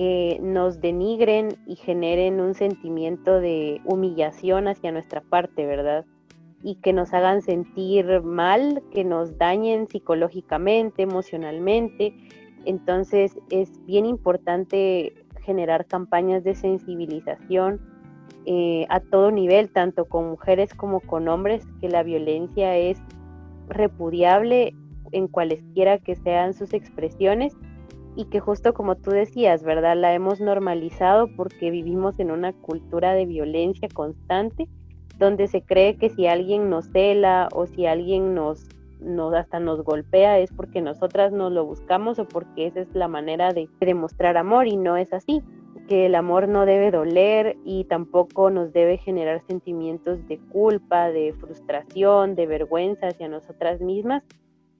que 0.00 0.38
nos 0.40 0.80
denigren 0.80 1.58
y 1.66 1.76
generen 1.76 2.40
un 2.40 2.54
sentimiento 2.54 3.38
de 3.38 3.82
humillación 3.84 4.66
hacia 4.66 4.92
nuestra 4.92 5.20
parte, 5.20 5.66
¿verdad? 5.66 6.06
Y 6.62 6.76
que 6.76 6.94
nos 6.94 7.12
hagan 7.12 7.42
sentir 7.42 8.22
mal, 8.22 8.82
que 8.92 9.04
nos 9.04 9.36
dañen 9.36 9.88
psicológicamente, 9.88 11.02
emocionalmente. 11.02 12.14
Entonces 12.64 13.38
es 13.50 13.84
bien 13.84 14.06
importante 14.06 15.12
generar 15.42 15.84
campañas 15.84 16.44
de 16.44 16.54
sensibilización 16.54 17.78
eh, 18.46 18.86
a 18.88 19.00
todo 19.00 19.30
nivel, 19.30 19.70
tanto 19.70 20.06
con 20.06 20.30
mujeres 20.30 20.72
como 20.72 21.00
con 21.00 21.28
hombres, 21.28 21.66
que 21.82 21.90
la 21.90 22.02
violencia 22.02 22.74
es 22.74 22.98
repudiable 23.68 24.74
en 25.12 25.28
cualesquiera 25.28 25.98
que 25.98 26.16
sean 26.16 26.54
sus 26.54 26.72
expresiones 26.72 27.54
y 28.16 28.26
que 28.26 28.40
justo 28.40 28.74
como 28.74 28.96
tú 28.96 29.10
decías, 29.10 29.62
¿verdad? 29.62 29.96
La 29.96 30.14
hemos 30.14 30.40
normalizado 30.40 31.28
porque 31.36 31.70
vivimos 31.70 32.18
en 32.18 32.30
una 32.30 32.52
cultura 32.52 33.14
de 33.14 33.26
violencia 33.26 33.88
constante 33.92 34.68
donde 35.18 35.48
se 35.48 35.62
cree 35.62 35.96
que 35.96 36.08
si 36.08 36.26
alguien 36.26 36.70
nos 36.70 36.86
cela 36.86 37.48
o 37.52 37.66
si 37.66 37.86
alguien 37.86 38.34
nos, 38.34 38.66
nos 39.00 39.34
hasta 39.34 39.60
nos 39.60 39.84
golpea 39.84 40.38
es 40.38 40.50
porque 40.52 40.80
nosotras 40.80 41.32
nos 41.32 41.52
lo 41.52 41.66
buscamos 41.66 42.18
o 42.18 42.26
porque 42.26 42.66
esa 42.66 42.80
es 42.80 42.94
la 42.94 43.06
manera 43.06 43.52
de 43.52 43.68
demostrar 43.80 44.36
amor 44.36 44.66
y 44.66 44.76
no 44.76 44.96
es 44.96 45.12
así 45.12 45.42
que 45.90 46.06
el 46.06 46.14
amor 46.14 46.46
no 46.46 46.66
debe 46.66 46.92
doler 46.92 47.56
y 47.64 47.84
tampoco 47.84 48.48
nos 48.48 48.72
debe 48.72 48.96
generar 48.98 49.42
sentimientos 49.48 50.24
de 50.28 50.38
culpa, 50.38 51.10
de 51.10 51.34
frustración, 51.40 52.36
de 52.36 52.46
vergüenza 52.46 53.08
hacia 53.08 53.28
nosotras 53.28 53.80
mismas. 53.80 54.22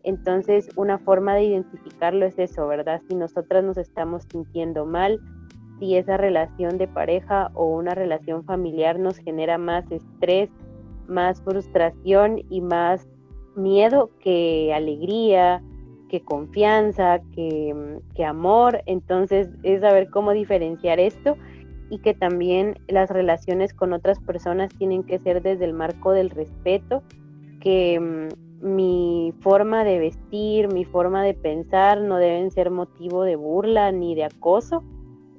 Entonces, 0.03 0.71
una 0.77 0.99
forma 0.99 1.35
de 1.35 1.45
identificarlo 1.45 2.27
es 2.27 2.39
eso, 2.39 2.67
¿verdad? 2.67 3.03
Si 3.09 3.15
nosotras 3.15 3.65
nos 3.65 3.77
estamos 3.77 4.25
sintiendo 4.31 4.87
mal, 4.87 5.21
si 5.79 5.97
esa 5.97 6.17
relación 6.17 6.79
de 6.79 6.89
pareja 6.89 7.51
o 7.55 7.67
una 7.67 7.95
relación 7.95 8.45
familiar 8.45 8.99
nos 8.99 9.19
genera 9.19 9.59
más 9.59 9.91
estrés, 9.91 10.51
más 11.07 11.43
frustración 11.43 12.43
y 12.49 12.61
más 12.61 13.09
miedo 13.57 14.11
que 14.21 14.73
alegría, 14.73 15.63
que 16.11 16.21
confianza, 16.21 17.21
que, 17.35 17.75
amor. 18.27 18.83
Entonces 18.87 19.49
es 19.63 19.81
saber 19.81 20.11
cómo 20.11 20.33
diferenciar 20.33 21.01
esto 21.01 21.37
y 21.89 21.99
que 21.99 22.15
también 22.15 22.79
las 22.89 23.11
relaciones 23.11 23.73
con 23.73 23.93
otras 23.93 24.21
personas 24.21 24.71
tienen 24.77 25.03
que 25.03 25.19
ser 25.19 25.43
desde 25.43 25.65
el 25.65 25.73
marco 25.73 26.13
del 26.13 26.31
respeto, 26.31 27.03
que 27.61 27.99
mm, 27.99 28.50
mi 28.61 29.33
forma 29.41 29.85
de 29.85 29.99
vestir, 29.99 30.73
mi 30.73 30.85
forma 30.85 31.23
de 31.23 31.35
pensar 31.35 32.01
no 32.01 32.17
deben 32.17 32.51
ser 32.51 32.71
motivo 32.71 33.23
de 33.23 33.37
burla 33.37 33.91
ni 33.93 34.15
de 34.15 34.25
acoso. 34.25 34.83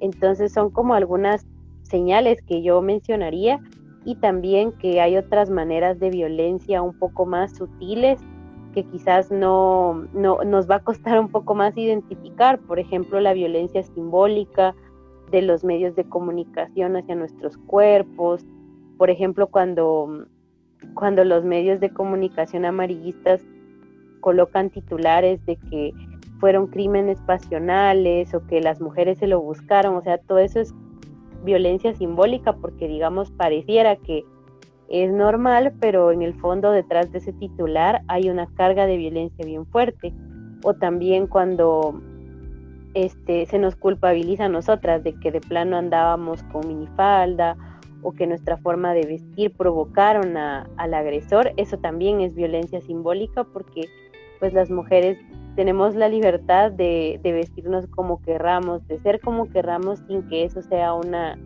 Entonces 0.00 0.52
son 0.52 0.70
como 0.70 0.94
algunas 0.94 1.46
señales 1.82 2.42
que 2.42 2.62
yo 2.62 2.82
mencionaría 2.82 3.60
y 4.04 4.16
también 4.16 4.72
que 4.72 5.00
hay 5.00 5.16
otras 5.16 5.50
maneras 5.50 6.00
de 6.00 6.10
violencia 6.10 6.82
un 6.82 6.98
poco 6.98 7.26
más 7.26 7.56
sutiles 7.56 8.18
que 8.72 8.84
quizás 8.84 9.30
no, 9.30 10.08
nos 10.14 10.68
va 10.68 10.76
a 10.76 10.84
costar 10.84 11.20
un 11.20 11.28
poco 11.28 11.54
más 11.54 11.76
identificar, 11.76 12.58
por 12.60 12.78
ejemplo, 12.78 13.20
la 13.20 13.34
violencia 13.34 13.82
simbólica 13.82 14.74
de 15.30 15.42
los 15.42 15.62
medios 15.62 15.94
de 15.94 16.04
comunicación 16.04 16.96
hacia 16.96 17.14
nuestros 17.14 17.56
cuerpos, 17.58 18.44
por 18.98 19.10
ejemplo, 19.10 19.46
cuando, 19.46 20.26
cuando 20.94 21.24
los 21.24 21.44
medios 21.44 21.80
de 21.80 21.90
comunicación 21.90 22.64
amarillistas 22.64 23.42
colocan 24.20 24.70
titulares 24.70 25.44
de 25.46 25.56
que 25.56 25.92
fueron 26.38 26.66
crímenes 26.66 27.20
pasionales 27.20 28.34
o 28.34 28.46
que 28.46 28.60
las 28.60 28.80
mujeres 28.80 29.18
se 29.18 29.26
lo 29.26 29.40
buscaron, 29.40 29.96
o 29.96 30.02
sea, 30.02 30.18
todo 30.18 30.38
eso 30.38 30.60
es 30.60 30.74
violencia 31.44 31.94
simbólica 31.94 32.52
porque 32.54 32.88
digamos 32.88 33.30
pareciera 33.32 33.96
que 33.96 34.24
es 34.88 35.10
normal, 35.10 35.72
pero 35.80 36.12
en 36.12 36.22
el 36.22 36.34
fondo 36.34 36.70
detrás 36.70 37.10
de 37.12 37.18
ese 37.18 37.32
titular 37.32 38.02
hay 38.08 38.28
una 38.28 38.46
carga 38.54 38.86
de 38.86 38.98
violencia 38.98 39.44
bien 39.44 39.66
fuerte. 39.66 40.12
O 40.64 40.74
también 40.74 41.26
cuando 41.26 42.00
este, 42.94 43.46
se 43.46 43.58
nos 43.58 43.74
culpabiliza 43.74 44.44
a 44.44 44.48
nosotras 44.48 45.02
de 45.02 45.14
que 45.14 45.32
de 45.32 45.40
plano 45.40 45.78
andábamos 45.78 46.42
con 46.44 46.68
minifalda 46.68 47.56
o 48.02 48.12
que 48.12 48.26
nuestra 48.26 48.56
forma 48.58 48.94
de 48.94 49.06
vestir 49.06 49.52
provocaron 49.56 50.36
al 50.36 50.94
agresor, 50.94 51.52
eso 51.56 51.78
también 51.78 52.20
es 52.20 52.34
violencia 52.34 52.80
simbólica 52.80 53.44
porque 53.44 53.88
pues 54.40 54.52
las 54.52 54.70
mujeres 54.70 55.18
tenemos 55.54 55.94
la 55.94 56.08
libertad 56.08 56.72
de, 56.72 57.20
de 57.22 57.32
vestirnos 57.32 57.86
como 57.86 58.20
querramos, 58.22 58.86
de 58.88 58.98
ser 58.98 59.20
como 59.20 59.48
querramos 59.48 60.00
sin 60.08 60.28
que 60.28 60.44
eso 60.44 60.62
sea 60.62 60.94
una 60.94 61.38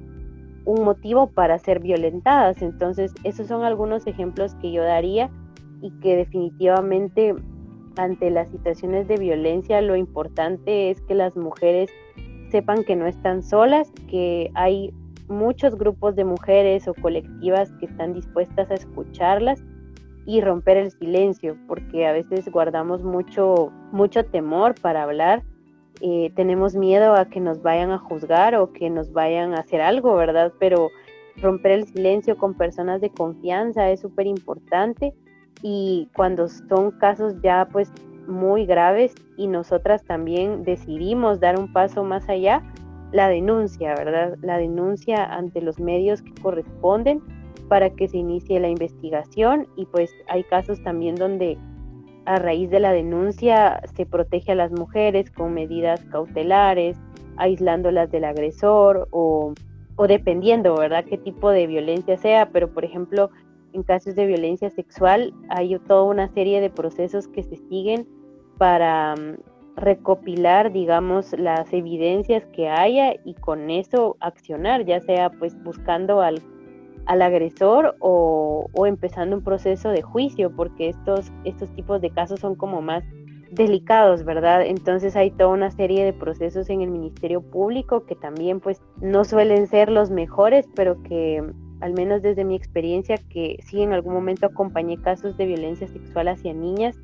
un 0.66 0.84
motivo 0.84 1.28
para 1.28 1.58
ser 1.58 1.80
violentadas. 1.80 2.60
Entonces, 2.60 3.14
esos 3.24 3.46
son 3.46 3.62
algunos 3.62 4.06
ejemplos 4.06 4.54
que 4.56 4.72
yo 4.72 4.82
daría 4.82 5.30
y 5.80 5.90
que 6.00 6.16
definitivamente 6.16 7.34
ante 7.96 8.30
las 8.30 8.50
situaciones 8.50 9.08
de 9.08 9.16
violencia 9.16 9.80
lo 9.80 9.96
importante 9.96 10.90
es 10.90 11.00
que 11.02 11.14
las 11.14 11.34
mujeres 11.36 11.90
sepan 12.50 12.84
que 12.84 12.96
no 12.96 13.06
están 13.06 13.42
solas, 13.42 13.90
que 14.08 14.50
hay 14.54 14.92
muchos 15.28 15.76
grupos 15.76 16.16
de 16.16 16.24
mujeres 16.24 16.88
o 16.88 16.94
colectivas 16.94 17.72
que 17.78 17.86
están 17.86 18.14
dispuestas 18.14 18.70
a 18.70 18.74
escucharlas 18.74 19.62
y 20.24 20.40
romper 20.40 20.76
el 20.76 20.90
silencio, 20.90 21.56
porque 21.68 22.06
a 22.06 22.12
veces 22.12 22.48
guardamos 22.48 23.02
mucho 23.02 23.72
mucho 23.92 24.24
temor 24.24 24.74
para 24.80 25.04
hablar 25.04 25.42
eh, 26.00 26.30
tenemos 26.36 26.74
miedo 26.74 27.14
a 27.14 27.26
que 27.26 27.40
nos 27.40 27.62
vayan 27.62 27.90
a 27.90 27.98
juzgar 27.98 28.54
o 28.54 28.72
que 28.72 28.90
nos 28.90 29.12
vayan 29.12 29.54
a 29.54 29.60
hacer 29.60 29.80
algo, 29.80 30.14
¿verdad? 30.14 30.52
Pero 30.58 30.90
romper 31.40 31.72
el 31.72 31.86
silencio 31.86 32.36
con 32.36 32.54
personas 32.54 33.00
de 33.00 33.10
confianza 33.10 33.90
es 33.90 34.00
súper 34.00 34.26
importante 34.26 35.14
y 35.62 36.08
cuando 36.14 36.48
son 36.48 36.90
casos 36.92 37.34
ya 37.42 37.68
pues 37.72 37.90
muy 38.26 38.66
graves 38.66 39.14
y 39.36 39.46
nosotras 39.46 40.04
también 40.04 40.64
decidimos 40.64 41.40
dar 41.40 41.58
un 41.58 41.72
paso 41.72 42.04
más 42.04 42.28
allá, 42.28 42.62
la 43.16 43.28
denuncia, 43.28 43.94
¿verdad? 43.94 44.36
La 44.42 44.58
denuncia 44.58 45.24
ante 45.24 45.62
los 45.62 45.80
medios 45.80 46.20
que 46.20 46.34
corresponden 46.42 47.22
para 47.68 47.88
que 47.88 48.08
se 48.08 48.18
inicie 48.18 48.60
la 48.60 48.68
investigación 48.68 49.66
y 49.74 49.86
pues 49.86 50.14
hay 50.28 50.44
casos 50.44 50.82
también 50.82 51.14
donde 51.14 51.56
a 52.26 52.36
raíz 52.36 52.68
de 52.70 52.78
la 52.78 52.92
denuncia 52.92 53.80
se 53.96 54.04
protege 54.04 54.52
a 54.52 54.56
las 54.56 54.70
mujeres 54.70 55.30
con 55.30 55.54
medidas 55.54 56.04
cautelares, 56.12 56.98
aislándolas 57.38 58.10
del 58.10 58.24
agresor 58.24 59.08
o, 59.12 59.54
dependiendo, 60.06 60.76
¿verdad?, 60.76 61.06
qué 61.06 61.16
tipo 61.16 61.50
de 61.50 61.66
violencia 61.66 62.18
sea, 62.18 62.50
pero 62.50 62.70
por 62.70 62.84
ejemplo, 62.84 63.30
en 63.72 63.82
casos 63.82 64.14
de 64.14 64.26
violencia 64.26 64.68
sexual 64.68 65.32
hay 65.48 65.78
toda 65.86 66.02
una 66.02 66.28
serie 66.28 66.60
de 66.60 66.68
procesos 66.68 67.28
que 67.28 67.42
se 67.42 67.56
siguen 67.56 68.06
para 68.58 69.14
recopilar, 69.76 70.72
digamos, 70.72 71.32
las 71.38 71.72
evidencias 71.72 72.44
que 72.46 72.68
haya 72.68 73.14
y 73.24 73.34
con 73.34 73.70
eso 73.70 74.16
accionar, 74.20 74.84
ya 74.84 75.00
sea 75.00 75.30
pues 75.30 75.62
buscando 75.62 76.20
al 76.20 76.40
al 77.06 77.22
agresor 77.22 77.96
o, 78.00 78.68
empezando 78.84 79.36
un 79.36 79.42
proceso 79.42 79.90
de 79.90 80.02
juicio, 80.02 80.54
porque 80.54 80.88
estos, 80.88 81.32
estos 81.44 81.70
tipos 81.70 82.00
de 82.00 82.10
casos 82.10 82.40
son 82.40 82.56
como 82.56 82.82
más 82.82 83.04
delicados, 83.50 84.24
¿verdad? 84.24 84.66
Entonces 84.66 85.16
hay 85.16 85.30
toda 85.30 85.50
una 85.50 85.70
serie 85.70 86.04
de 86.04 86.12
procesos 86.12 86.68
en 86.68 86.82
el 86.82 86.90
Ministerio 86.90 87.40
Público 87.40 88.04
que 88.04 88.16
también 88.16 88.60
pues 88.60 88.82
no 89.00 89.24
suelen 89.24 89.68
ser 89.68 89.88
los 89.88 90.10
mejores, 90.10 90.68
pero 90.74 91.00
que 91.04 91.42
al 91.80 91.92
menos 91.92 92.22
desde 92.22 92.44
mi 92.44 92.56
experiencia, 92.56 93.16
que 93.30 93.58
sí 93.64 93.82
en 93.82 93.92
algún 93.92 94.14
momento 94.14 94.46
acompañé 94.46 95.00
casos 95.00 95.36
de 95.36 95.46
violencia 95.46 95.86
sexual 95.86 96.28
hacia 96.28 96.52
niñas, 96.52 96.98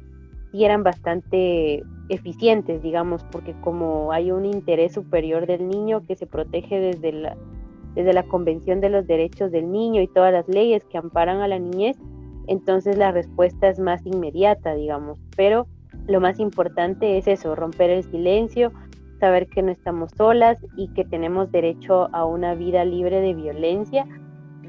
sí 0.52 0.64
eran 0.64 0.84
bastante 0.84 1.82
eficientes, 2.08 2.82
digamos, 2.82 3.24
porque 3.24 3.54
como 3.60 4.12
hay 4.12 4.30
un 4.30 4.44
interés 4.44 4.92
superior 4.92 5.46
del 5.46 5.66
niño 5.66 6.04
que 6.06 6.14
se 6.14 6.26
protege 6.26 6.78
desde 6.78 7.12
la, 7.12 7.36
desde 7.94 8.12
la 8.12 8.22
Convención 8.24 8.80
de 8.80 8.90
los 8.90 9.06
Derechos 9.06 9.50
del 9.50 9.72
Niño 9.72 10.02
y 10.02 10.08
todas 10.08 10.32
las 10.32 10.46
leyes 10.48 10.84
que 10.84 10.98
amparan 10.98 11.40
a 11.40 11.48
la 11.48 11.58
niñez, 11.58 11.96
entonces 12.46 12.98
la 12.98 13.12
respuesta 13.12 13.68
es 13.68 13.78
más 13.78 14.04
inmediata, 14.04 14.74
digamos. 14.74 15.18
Pero 15.36 15.66
lo 16.06 16.20
más 16.20 16.38
importante 16.38 17.16
es 17.16 17.26
eso, 17.26 17.54
romper 17.54 17.90
el 17.90 18.04
silencio, 18.04 18.72
saber 19.20 19.48
que 19.48 19.62
no 19.62 19.70
estamos 19.70 20.10
solas 20.16 20.58
y 20.76 20.88
que 20.88 21.04
tenemos 21.04 21.50
derecho 21.50 22.08
a 22.12 22.24
una 22.24 22.54
vida 22.54 22.84
libre 22.84 23.20
de 23.20 23.34
violencia 23.34 24.04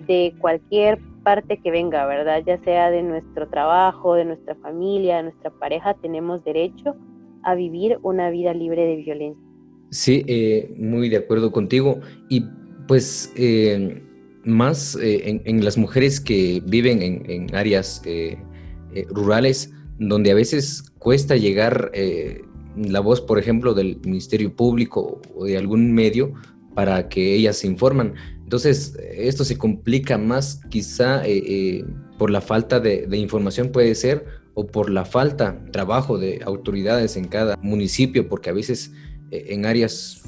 de 0.08 0.36
cualquier 0.40 1.00
parte 1.24 1.60
que 1.62 1.72
venga, 1.72 2.06
¿verdad? 2.06 2.44
Ya 2.46 2.58
sea 2.64 2.92
de 2.92 3.02
nuestro 3.02 3.48
trabajo, 3.48 4.16
de 4.16 4.26
nuestra 4.26 4.56
familia, 4.56 5.18
de 5.18 5.24
nuestra 5.24 5.50
pareja, 5.52 5.96
tenemos 5.96 6.44
derecho 6.44 6.96
a 7.44 7.56
vivir 7.56 7.98
una 8.04 8.30
vida 8.30 8.54
libre 8.54 8.86
de 8.86 8.96
violencia. 8.98 9.44
Sí, 9.90 10.24
eh, 10.28 10.74
muy 10.78 11.10
de 11.10 11.18
acuerdo 11.18 11.52
contigo. 11.52 12.00
Y 12.30 12.46
pues 12.88 13.32
eh, 13.36 14.02
más 14.44 14.96
eh, 14.96 15.42
en, 15.46 15.64
las 15.64 15.78
mujeres 15.78 16.20
que 16.20 16.62
viven 16.66 17.02
en, 17.02 17.56
áreas 17.56 18.02
rurales, 19.10 19.74
donde 20.00 20.32
a 20.32 20.36
veces 20.36 20.92
cuesta 21.00 21.36
llegar 21.36 21.92
la 22.76 23.00
voz, 23.00 23.22
por 23.22 23.40
ejemplo, 23.40 23.74
del 23.74 24.00
Ministerio 24.04 24.56
Público 24.56 25.22
o 25.36 25.46
de 25.46 25.58
algún 25.58 25.94
medio 25.94 26.34
para 26.74 27.08
que 27.08 27.36
ellas 27.36 27.58
se 27.58 27.68
informan. 27.68 28.16
Entonces, 28.54 28.96
esto 29.18 29.44
se 29.46 29.58
complica 29.58 30.20
más 30.20 30.62
quizá 30.70 31.26
eh, 31.26 31.42
eh, 31.44 31.86
por 32.20 32.30
la 32.30 32.40
falta 32.40 32.80
de, 32.80 33.08
información 33.18 33.72
puede 33.72 33.96
ser 33.96 34.28
o 34.54 34.68
por 34.68 34.92
la 34.92 35.06
falta 35.06 35.54
de 35.54 35.72
trabajo 35.72 36.20
de 36.20 36.40
autoridades 36.46 37.18
en 37.18 37.30
cada 37.30 37.58
municipio, 37.64 38.30
porque 38.30 38.52
a 38.52 38.54
veces 38.54 38.92
eh, 39.32 39.46
en 39.50 39.66
áreas 39.66 40.22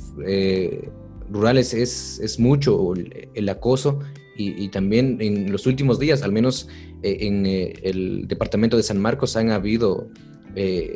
rurales 1.29 1.75
es, 1.75 2.19
es 2.19 2.39
mucho 2.39 2.95
el, 2.95 3.47
acoso 3.47 3.99
y, 4.35 4.69
también 4.69 5.17
en 5.21 5.51
los 5.51 5.67
últimos 5.67 5.99
días, 5.99 6.23
al 6.23 6.31
menos 6.31 6.67
en 7.03 7.45
el 7.45 8.27
departamento 8.27 8.75
de 8.75 8.81
San 8.81 8.99
Marcos, 8.99 9.35
han 9.35 9.51
habido 9.51 10.09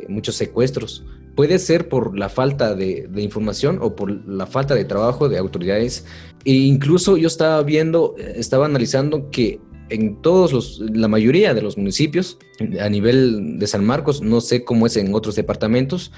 muchos 0.08 0.34
secuestros 0.34 1.04
puede 1.34 1.58
ser 1.58 1.88
por 1.88 2.18
la 2.18 2.28
falta 2.28 2.74
de, 2.74 3.08
información 3.16 3.78
o 3.80 3.94
por 3.94 4.10
la 4.28 4.46
falta 4.46 4.74
de 4.74 4.84
trabajo 4.84 5.28
de 5.28 5.38
autoridades. 5.38 6.06
E 6.44 6.52
incluso 6.52 7.16
yo 7.16 7.28
estaba 7.28 7.62
viendo, 7.62 8.14
estaba 8.18 8.66
analizando 8.66 9.30
que 9.30 9.60
en 9.88 10.22
todos 10.22 10.52
los, 10.52 10.80
la 10.80 11.08
mayoría 11.08 11.52
de 11.52 11.62
los 11.62 11.76
municipios 11.76 12.38
a 12.80 12.88
nivel 12.88 13.58
de 13.58 13.66
San 13.66 13.84
Marcos, 13.84 14.22
no 14.22 14.40
sé 14.40 14.64
cómo 14.64 14.86
es 14.86 14.96
en 14.96 15.14
otros 15.14 15.34
departamentos, 15.34 16.12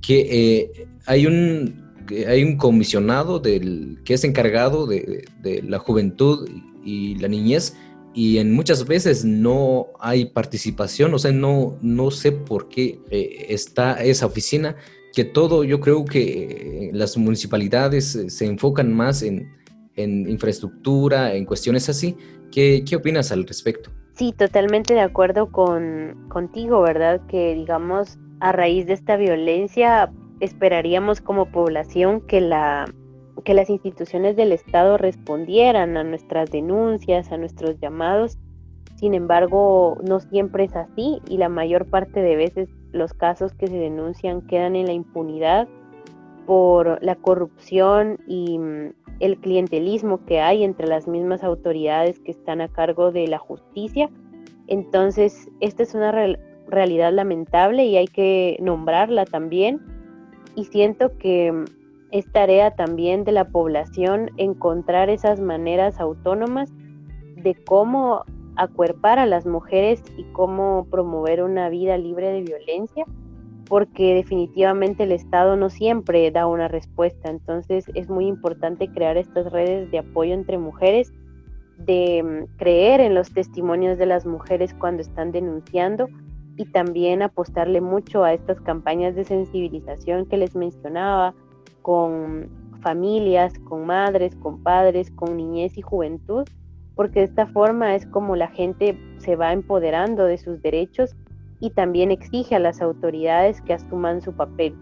que 0.00 0.26
eh, 0.30 0.86
hay 1.06 1.26
un 1.26 1.86
hay 2.28 2.44
un 2.44 2.56
comisionado 2.56 3.40
del, 3.40 3.98
que 4.04 4.14
es 4.14 4.22
encargado 4.22 4.86
de, 4.86 5.24
de 5.42 5.62
la 5.62 5.80
juventud 5.80 6.48
y 6.84 7.16
la 7.16 7.26
niñez 7.26 7.74
y 8.16 8.38
en 8.38 8.54
muchas 8.54 8.86
veces 8.86 9.26
no 9.26 9.88
hay 10.00 10.24
participación, 10.24 11.12
o 11.12 11.18
sea, 11.18 11.32
no, 11.32 11.76
no 11.82 12.10
sé 12.10 12.32
por 12.32 12.70
qué 12.70 12.98
eh, 13.10 13.46
está 13.50 14.02
esa 14.02 14.24
oficina, 14.24 14.74
que 15.12 15.24
todo 15.24 15.64
yo 15.64 15.80
creo 15.80 16.06
que 16.06 16.22
eh, 16.22 16.90
las 16.94 17.18
municipalidades 17.18 18.16
eh, 18.16 18.30
se 18.30 18.46
enfocan 18.46 18.90
más 18.90 19.22
en, 19.22 19.52
en 19.96 20.26
infraestructura, 20.30 21.34
en 21.34 21.44
cuestiones 21.44 21.90
así. 21.90 22.16
¿Qué, 22.50 22.84
¿Qué, 22.88 22.96
opinas 22.96 23.32
al 23.32 23.46
respecto? 23.46 23.90
Sí, 24.14 24.32
totalmente 24.32 24.94
de 24.94 25.00
acuerdo 25.00 25.52
con, 25.52 26.26
contigo, 26.30 26.80
¿verdad? 26.80 27.20
Que 27.26 27.54
digamos, 27.54 28.16
a 28.40 28.50
raíz 28.50 28.86
de 28.86 28.94
esta 28.94 29.18
violencia, 29.18 30.10
esperaríamos 30.40 31.20
como 31.20 31.52
población 31.52 32.22
que 32.22 32.40
la 32.40 32.86
que 33.44 33.54
las 33.54 33.70
instituciones 33.70 34.36
del 34.36 34.52
Estado 34.52 34.96
respondieran 34.98 35.96
a 35.96 36.04
nuestras 36.04 36.50
denuncias, 36.50 37.32
a 37.32 37.36
nuestros 37.36 37.78
llamados. 37.80 38.38
Sin 38.96 39.14
embargo, 39.14 39.98
no 40.02 40.20
siempre 40.20 40.64
es 40.64 40.74
así 40.74 41.20
y 41.28 41.36
la 41.36 41.48
mayor 41.48 41.86
parte 41.86 42.20
de 42.20 42.36
veces 42.36 42.68
los 42.92 43.12
casos 43.12 43.52
que 43.52 43.66
se 43.66 43.76
denuncian 43.76 44.42
quedan 44.42 44.74
en 44.74 44.86
la 44.86 44.92
impunidad 44.92 45.68
por 46.46 47.02
la 47.02 47.16
corrupción 47.16 48.18
y 48.26 48.58
mm, 48.58 48.92
el 49.20 49.38
clientelismo 49.38 50.24
que 50.24 50.40
hay 50.40 50.64
entre 50.64 50.86
las 50.86 51.06
mismas 51.06 51.42
autoridades 51.42 52.18
que 52.20 52.30
están 52.30 52.60
a 52.60 52.68
cargo 52.68 53.12
de 53.12 53.26
la 53.26 53.38
justicia. 53.38 54.08
Entonces, 54.66 55.48
esta 55.60 55.82
es 55.82 55.94
una 55.94 56.12
realidad 56.68 57.12
lamentable 57.12 57.84
y 57.84 57.96
hay 57.96 58.06
que 58.06 58.56
nombrarla 58.60 59.24
también. 59.24 59.80
Y 60.54 60.64
siento 60.64 61.18
que 61.18 61.52
mm, 61.52 61.64
es 62.18 62.32
tarea 62.32 62.70
también 62.70 63.24
de 63.24 63.32
la 63.32 63.48
población 63.48 64.30
encontrar 64.38 65.10
esas 65.10 65.38
maneras 65.38 66.00
autónomas 66.00 66.72
de 67.36 67.54
cómo 67.66 68.24
acuerpar 68.56 69.18
a 69.18 69.26
las 69.26 69.44
mujeres 69.44 70.02
y 70.16 70.24
cómo 70.32 70.86
promover 70.90 71.42
una 71.42 71.68
vida 71.68 71.98
libre 71.98 72.30
de 72.30 72.40
violencia, 72.40 73.04
porque 73.68 74.14
definitivamente 74.14 75.02
el 75.02 75.12
Estado 75.12 75.56
no 75.56 75.68
siempre 75.68 76.30
da 76.30 76.46
una 76.46 76.68
respuesta. 76.68 77.28
Entonces 77.28 77.84
es 77.94 78.08
muy 78.08 78.26
importante 78.26 78.88
crear 78.88 79.18
estas 79.18 79.52
redes 79.52 79.90
de 79.90 79.98
apoyo 79.98 80.32
entre 80.32 80.56
mujeres, 80.56 81.12
de 81.76 82.22
mm, 82.22 82.56
creer 82.56 83.02
en 83.02 83.14
los 83.14 83.30
testimonios 83.30 83.98
de 83.98 84.06
las 84.06 84.24
mujeres 84.24 84.72
cuando 84.72 85.02
están 85.02 85.32
denunciando 85.32 86.08
y 86.56 86.64
también 86.64 87.20
apostarle 87.20 87.82
mucho 87.82 88.24
a 88.24 88.32
estas 88.32 88.58
campañas 88.62 89.14
de 89.14 89.24
sensibilización 89.24 90.24
que 90.24 90.38
les 90.38 90.56
mencionaba, 90.56 91.34
con 91.86 92.50
familias, 92.82 93.56
con 93.60 93.86
madres, 93.86 94.34
con 94.34 94.60
padres, 94.60 95.08
con 95.12 95.36
niñez 95.36 95.78
y 95.78 95.82
juventud, 95.82 96.42
porque 96.96 97.20
de 97.20 97.26
esta 97.26 97.46
forma 97.46 97.94
es 97.94 98.06
como 98.06 98.34
la 98.34 98.48
gente 98.48 98.98
se 99.18 99.36
va 99.36 99.52
empoderando 99.52 100.24
de 100.24 100.36
sus 100.36 100.60
derechos 100.62 101.14
y 101.60 101.70
también 101.70 102.10
exige 102.10 102.56
a 102.56 102.58
las 102.58 102.82
autoridades 102.82 103.60
que 103.60 103.72
asuman 103.72 104.20
su 104.20 104.32
papel. 104.32 104.74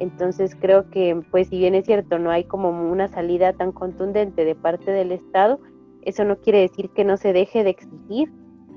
Entonces 0.00 0.56
creo 0.60 0.90
que, 0.90 1.22
pues 1.30 1.46
si 1.46 1.58
bien 1.58 1.76
es 1.76 1.86
cierto, 1.86 2.18
no 2.18 2.32
hay 2.32 2.42
como 2.42 2.70
una 2.90 3.06
salida 3.06 3.52
tan 3.52 3.70
contundente 3.70 4.44
de 4.44 4.56
parte 4.56 4.90
del 4.90 5.12
Estado, 5.12 5.60
eso 6.02 6.24
no 6.24 6.38
quiere 6.38 6.58
decir 6.58 6.90
que 6.90 7.04
no 7.04 7.16
se 7.18 7.32
deje 7.32 7.62
de 7.62 7.70
exigir 7.70 8.32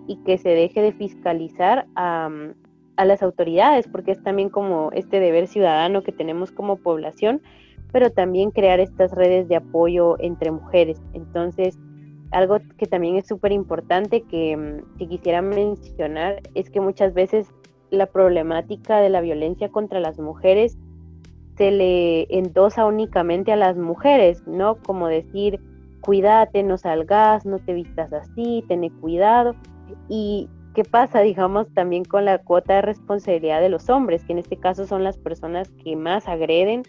y 0.06 0.18
que 0.18 0.38
se 0.38 0.50
deje 0.50 0.84
de 0.84 0.92
fiscalizar 0.94 1.88
a, 1.96 2.30
a 2.96 3.06
las 3.06 3.24
autoridades, 3.24 3.88
porque 3.88 4.12
es 4.12 4.22
también 4.22 4.50
como 4.50 4.92
este 4.94 5.20
deber 5.20 5.48
ciudadano 5.48 6.04
que 6.04 6.12
tenemos 6.12 6.52
como 6.52 6.78
población 6.78 7.42
pero 7.92 8.12
también 8.12 8.52
crear 8.52 8.80
estas 8.80 9.12
redes 9.12 9.48
de 9.48 9.58
apoyo 9.58 10.18
entre 10.20 10.52
mujeres. 10.52 11.02
Entonces, 11.14 11.78
algo 12.32 12.60
que 12.78 12.86
también 12.86 13.18
es 13.18 13.28
súper 13.28 13.52
importante 13.52 14.22
que, 14.24 14.56
mm, 14.56 14.98
que, 14.98 15.08
quisiera 15.08 15.42
mencionar 15.42 16.42
es 16.56 16.70
que 16.70 16.80
muchas 16.80 17.14
veces 17.14 17.48
la 17.90 18.06
problemática 18.06 19.00
de 19.00 19.10
la 19.10 19.22
violencia 19.22 19.70
contra 19.70 20.00
las 20.00 20.18
mujeres 20.18 20.78
se 21.58 21.72
le 21.72 22.28
endosa 22.36 22.86
únicamente 22.86 23.52
a 23.52 23.58
las 23.58 23.78
mujeres, 23.78 24.48
¿no? 24.48 24.76
Como 24.76 25.08
decir, 25.08 25.60
cuídate, 26.00 26.64
no 26.64 26.78
salgas, 26.78 27.46
no 27.46 27.60
te 27.60 27.74
vistas 27.74 28.12
así, 28.14 28.64
ten 28.68 28.88
cuidado. 29.02 29.56
Y 30.08 30.50
qué 30.74 30.84
pasa, 30.84 31.20
digamos, 31.22 31.68
también 31.74 32.06
con 32.06 32.26
la 32.26 32.38
cuota 32.40 32.76
de 32.76 32.82
responsabilidad 32.82 33.62
de 33.62 33.70
los 33.70 33.90
hombres, 33.90 34.24
que 34.24 34.32
en 34.32 34.40
este 34.40 34.58
caso 34.58 34.88
son 34.88 35.04
las 35.04 35.18
personas 35.18 35.70
que 35.84 35.96
más 35.96 36.28
agreden 36.28 36.84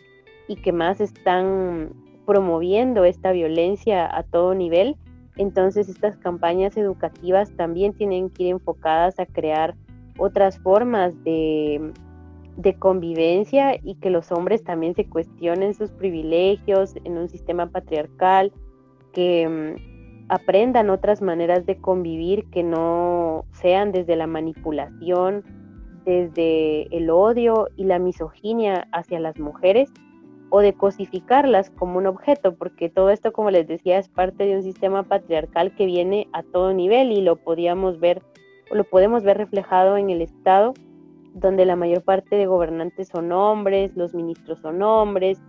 y 0.48 0.57
que 0.57 0.72
más 0.72 1.00
están 1.00 1.90
promoviendo 2.26 3.05
esta 3.05 3.33
violencia 3.33 4.07
a 4.16 4.22
todo 4.22 4.55
nivel. 4.55 4.96
Entonces 5.37 5.88
estas 5.88 6.16
campañas 6.16 6.76
educativas 6.76 7.50
también 7.57 7.94
tienen 7.94 8.31
que 8.31 8.44
ir 8.44 8.50
enfocadas 8.50 9.18
a 9.18 9.26
crear 9.26 9.74
otras 10.18 10.59
formas 10.59 11.14
de, 11.24 11.92
de 12.57 12.74
convivencia 12.74 13.76
y 13.83 13.94
que 13.94 14.11
los 14.11 14.31
hombres 14.31 14.62
también 14.62 14.94
se 14.94 15.07
cuestionen 15.07 15.74
sus 15.74 15.90
privilegios 15.90 16.94
en 17.05 17.16
un 17.18 17.28
sistema 17.28 17.66
patriarcal, 17.66 18.52
que 19.12 19.48
mm, 19.48 20.28
aprendan 20.28 20.90
otras 20.90 21.22
maneras 21.22 21.66
de 21.66 21.76
convivir 21.76 22.44
que 22.50 22.62
no 22.62 23.44
sean 23.52 23.92
desde 23.92 24.16
la 24.16 24.26
manipulación, 24.26 25.44
desde 26.05 26.94
el 26.96 27.11
odio 27.11 27.68
y 27.76 27.85
la 27.85 27.98
misoginia 27.98 28.88
hacia 28.92 29.20
las 29.20 29.38
mujeres, 29.38 29.90
o 30.55 30.61
de 30.61 30.75
cosificarlas 30.75 31.71
como 31.71 31.97
un 31.97 32.07
objeto, 32.07 32.55
porque 32.55 32.91
todo 32.91 33.09
esto, 33.09 33.33
como 33.33 33.51
les 33.51 33.67
decía, 33.67 33.97
es 33.97 34.11
parte 34.11 34.45
de 34.45 34.55
un 34.55 34.62
sistema 34.62 35.03
patriarcal 35.03 35.75
que 35.75 35.87
viene 35.87 36.29
a 36.35 36.43
todo 36.43 36.75
nivel 36.75 37.11
y 37.11 37.23
lo 37.23 37.37
podíamos 37.37 37.99
ver, 37.99 38.21
lo 38.71 38.85
podemos 38.85 39.23
ver 39.23 39.38
reflejado 39.38 39.97
en 39.97 40.11
el 40.11 40.21
Estado 40.21 40.75
donde 41.33 41.65
la 41.65 41.75
mayor 41.75 42.03
parte 42.03 42.37
de 42.37 42.45
gobernantes 42.45 43.09
son 43.09 43.33
hombres, 43.33 43.97
los 43.97 44.12
ministros 44.12 44.59
son 44.61 44.83
hombres. 44.83 45.41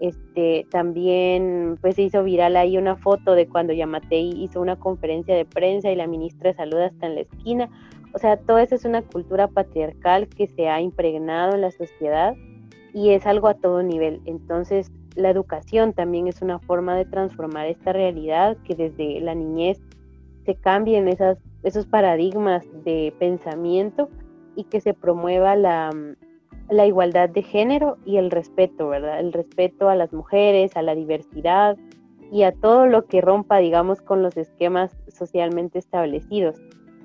Este, 0.00 0.66
también 0.70 1.76
pues 1.82 1.96
se 1.96 2.02
hizo 2.02 2.24
viral 2.24 2.56
ahí 2.56 2.78
una 2.78 2.96
foto 2.96 3.34
de 3.34 3.48
cuando 3.48 3.74
Yamatei 3.74 4.30
hizo 4.42 4.62
una 4.62 4.76
conferencia 4.76 5.34
de 5.34 5.44
prensa 5.44 5.90
y 5.90 5.96
la 5.96 6.06
ministra 6.06 6.52
de 6.52 6.56
salud 6.56 6.80
está 6.80 7.06
en 7.06 7.16
la 7.16 7.20
esquina. 7.20 7.68
O 8.14 8.18
sea, 8.18 8.38
todo 8.38 8.56
eso 8.56 8.76
es 8.76 8.86
una 8.86 9.02
cultura 9.02 9.48
patriarcal 9.48 10.26
que 10.26 10.46
se 10.46 10.70
ha 10.70 10.80
impregnado 10.80 11.54
en 11.54 11.60
la 11.60 11.70
sociedad 11.70 12.34
y 12.92 13.10
es 13.10 13.26
algo 13.26 13.48
a 13.48 13.54
todo 13.54 13.82
nivel. 13.82 14.20
Entonces, 14.24 14.90
la 15.14 15.30
educación 15.30 15.92
también 15.92 16.28
es 16.28 16.42
una 16.42 16.58
forma 16.58 16.96
de 16.96 17.04
transformar 17.04 17.66
esta 17.66 17.92
realidad 17.92 18.56
que 18.64 18.74
desde 18.74 19.20
la 19.20 19.34
niñez 19.34 19.80
se 20.44 20.54
cambien 20.54 21.08
esas, 21.08 21.38
esos 21.62 21.86
paradigmas 21.86 22.64
de 22.84 23.12
pensamiento 23.18 24.08
y 24.54 24.64
que 24.64 24.80
se 24.80 24.94
promueva 24.94 25.56
la, 25.56 25.90
la 26.70 26.86
igualdad 26.86 27.28
de 27.28 27.42
género 27.42 27.98
y 28.04 28.16
el 28.16 28.30
respeto, 28.30 28.88
¿verdad? 28.88 29.20
El 29.20 29.32
respeto 29.32 29.88
a 29.88 29.96
las 29.96 30.12
mujeres, 30.12 30.76
a 30.76 30.82
la 30.82 30.94
diversidad 30.94 31.76
y 32.30 32.42
a 32.42 32.52
todo 32.52 32.86
lo 32.86 33.06
que 33.06 33.20
rompa, 33.20 33.58
digamos, 33.58 34.00
con 34.00 34.22
los 34.22 34.36
esquemas 34.36 34.96
socialmente 35.08 35.78
establecidos. 35.78 36.56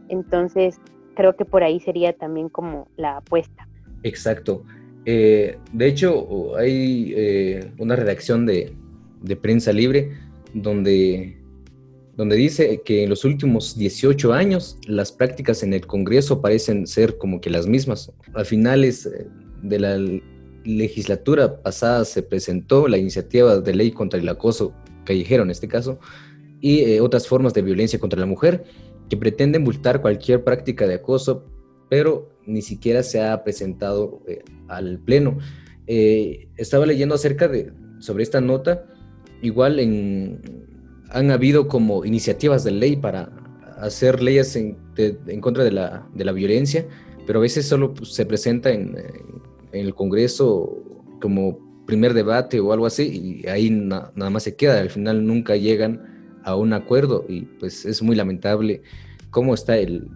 Entonces, 0.10 0.80
creo 1.16 1.36
que 1.36 1.46
por 1.46 1.64
ahí 1.64 1.80
sería 1.80 2.14
también 2.14 2.50
como 2.50 2.88
la 2.98 3.18
apuesta. 3.18 3.68
Exacto. 4.04 4.64
Eh, 5.06 5.58
de 5.72 5.88
hecho, 5.88 6.56
hay 6.56 7.14
eh, 7.16 7.72
una 7.78 7.96
redacción 7.96 8.46
de, 8.46 8.76
prensa 9.42 9.72
libre 9.72 10.12
donde, 10.54 11.38
donde 12.16 12.36
dice 12.36 12.82
que 12.86 13.04
en 13.04 13.10
los 13.10 13.26
últimos 13.26 13.78
18 13.78 14.34
años 14.34 14.78
las 14.88 15.12
prácticas 15.12 15.64
en 15.64 15.74
el 15.74 15.86
Congreso 15.86 16.42
parecen 16.42 16.88
ser 16.88 17.18
como 17.18 17.42
que 17.42 17.50
las 17.50 17.68
mismas. 17.68 18.12
A 18.34 18.44
finales 18.44 19.06
eh, 19.06 19.28
de 19.62 19.80
la 19.80 19.98
legislatura 20.66 21.62
pasada 21.62 22.06
se 22.06 22.24
presentó 22.24 22.88
la 22.88 22.98
iniciativa 22.98 23.60
de 23.60 23.76
ley 23.76 23.92
contra 23.92 24.20
el 24.20 24.30
acoso 24.30 24.74
callejero 25.04 25.44
en 25.44 25.52
este 25.52 25.68
caso 25.68 26.00
y 26.62 26.98
otras 27.00 27.28
formas 27.28 27.54
de 27.54 27.62
violencia 27.62 28.00
contra 28.00 28.18
la 28.18 28.26
mujer 28.26 28.64
que 29.10 29.18
pretende 29.18 29.60
multar 29.60 30.02
cualquier 30.02 30.46
práctica 30.46 30.88
de 30.88 30.94
acoso 30.94 31.46
pero 31.94 32.28
ni 32.48 32.64
siquiera 32.64 33.04
se 33.04 33.22
ha 33.22 33.44
presentado 33.44 34.24
eh, 34.28 34.42
al 34.68 34.98
Pleno. 34.98 35.38
Eh, 35.86 36.48
estaba 36.58 36.88
leyendo 36.88 37.14
acerca 37.14 37.48
de, 37.48 37.72
sobre 38.00 38.24
esta 38.24 38.42
nota, 38.42 38.88
igual 39.44 39.80
en, 39.80 40.42
han 41.12 41.30
habido 41.30 41.68
como 41.68 42.04
iniciativas 42.04 42.64
de 42.64 42.72
ley 42.72 42.96
para 42.96 43.32
hacer 43.78 44.24
leyes 44.24 44.56
en, 44.56 44.76
contra 45.40 45.64
de 45.64 45.70
la, 45.70 46.10
de 46.16 46.26
la, 46.26 46.32
violencia, 46.32 46.88
pero 47.28 47.38
a 47.38 47.44
veces 47.44 47.68
solo 47.68 47.94
pues, 47.94 48.12
se 48.12 48.26
presenta 48.26 48.72
en, 48.72 48.98
en, 49.72 49.86
el 49.86 49.94
Congreso 49.94 50.76
como 51.22 51.60
primer 51.86 52.16
debate 52.16 52.60
o 52.60 52.74
algo 52.74 52.88
así 52.88 53.44
y 53.44 53.48
ahí 53.48 53.70
nada 53.70 54.12
más 54.32 54.42
se 54.42 54.56
queda, 54.56 54.80
al 54.80 54.90
final 54.90 55.28
nunca 55.28 55.58
llegan 55.58 56.42
a 56.44 56.56
un 56.56 56.74
acuerdo 56.74 57.24
y 57.30 57.42
pues 57.42 57.86
es 57.86 58.02
muy 58.02 58.16
lamentable 58.16 58.82
cómo 59.30 59.54
está 59.54 59.78
el, 59.78 60.10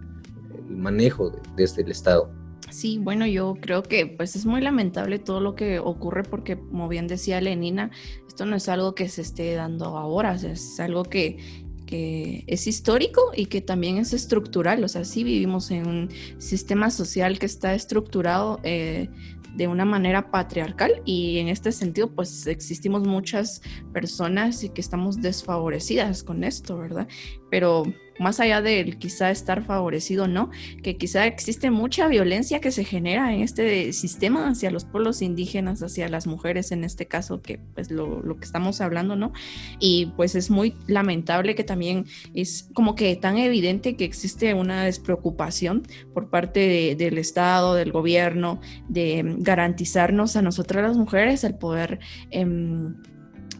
manejo 0.68 1.32
desde 1.56 1.82
el 1.82 1.90
Estado. 1.90 2.30
Sí, 2.70 2.98
bueno, 2.98 3.26
yo 3.26 3.56
creo 3.60 3.82
que 3.82 4.06
pues 4.06 4.36
es 4.36 4.44
muy 4.44 4.60
lamentable 4.60 5.18
todo 5.18 5.40
lo 5.40 5.54
que 5.54 5.78
ocurre 5.78 6.22
porque 6.22 6.58
como 6.58 6.88
bien 6.88 7.06
decía 7.06 7.40
Lenina, 7.40 7.90
esto 8.26 8.44
no 8.44 8.56
es 8.56 8.68
algo 8.68 8.94
que 8.94 9.08
se 9.08 9.22
esté 9.22 9.54
dando 9.54 9.96
ahora, 9.96 10.34
es 10.34 10.78
algo 10.78 11.04
que, 11.04 11.38
que 11.86 12.44
es 12.46 12.66
histórico 12.66 13.32
y 13.34 13.46
que 13.46 13.62
también 13.62 13.96
es 13.96 14.12
estructural, 14.12 14.84
o 14.84 14.88
sea, 14.88 15.04
sí 15.04 15.24
vivimos 15.24 15.70
en 15.70 15.86
un 15.86 16.10
sistema 16.36 16.90
social 16.90 17.38
que 17.38 17.46
está 17.46 17.74
estructurado 17.74 18.60
eh, 18.64 19.08
de 19.56 19.66
una 19.66 19.84
manera 19.84 20.30
patriarcal 20.30 21.02
y 21.04 21.38
en 21.38 21.48
este 21.48 21.72
sentido 21.72 22.10
pues 22.10 22.46
existimos 22.46 23.02
muchas 23.06 23.62
personas 23.92 24.62
y 24.62 24.68
que 24.68 24.80
estamos 24.80 25.22
desfavorecidas 25.22 26.22
con 26.22 26.44
esto, 26.44 26.76
¿verdad? 26.76 27.08
Pero 27.50 27.84
más 28.18 28.40
allá 28.40 28.62
de 28.62 28.96
quizá 28.98 29.30
estar 29.30 29.64
favorecido 29.64 30.28
no, 30.28 30.50
que 30.82 30.96
quizá 30.96 31.26
existe 31.26 31.70
mucha 31.70 32.08
violencia 32.08 32.60
que 32.60 32.70
se 32.70 32.84
genera 32.84 33.32
en 33.32 33.42
este 33.42 33.92
sistema 33.92 34.48
hacia 34.48 34.70
los 34.70 34.84
pueblos 34.84 35.22
indígenas, 35.22 35.82
hacia 35.82 36.08
las 36.08 36.26
mujeres 36.26 36.72
en 36.72 36.84
este 36.84 37.06
caso, 37.06 37.42
que 37.42 37.58
pues 37.74 37.90
lo, 37.90 38.22
que 38.38 38.44
estamos 38.44 38.80
hablando, 38.80 39.16
¿no? 39.16 39.32
Y 39.78 40.06
pues 40.16 40.34
es 40.34 40.50
muy 40.50 40.74
lamentable 40.86 41.54
que 41.54 41.64
también 41.64 42.06
es 42.34 42.68
como 42.74 42.94
que 42.94 43.16
tan 43.16 43.38
evidente 43.38 43.96
que 43.96 44.04
existe 44.04 44.54
una 44.54 44.84
despreocupación 44.84 45.82
por 46.14 46.30
parte 46.30 46.96
del 46.96 47.18
Estado, 47.18 47.74
del 47.74 47.92
gobierno, 47.92 48.60
de 48.88 49.36
garantizarnos 49.38 50.36
a 50.36 50.42
nosotras 50.42 50.82
las 50.82 50.96
mujeres 50.96 51.44
el 51.44 51.54
poder... 51.54 52.00
Em, 52.30 52.96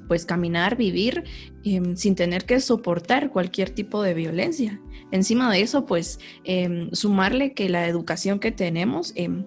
pues 0.08 0.24
caminar, 0.26 0.76
vivir 0.76 1.24
em, 1.62 1.96
sin 1.96 2.14
tener 2.16 2.44
que 2.44 2.60
soportar 2.60 3.30
cualquier 3.30 3.70
tipo 3.70 4.02
de 4.02 4.14
violencia. 4.14 4.80
Encima 5.12 5.52
de 5.52 5.60
eso, 5.60 5.86
pues 5.86 6.18
em, 6.44 6.90
sumarle 6.92 7.52
que 7.52 7.68
la 7.68 7.86
educación 7.86 8.40
que 8.40 8.50
tenemos 8.50 9.12
em, 9.14 9.44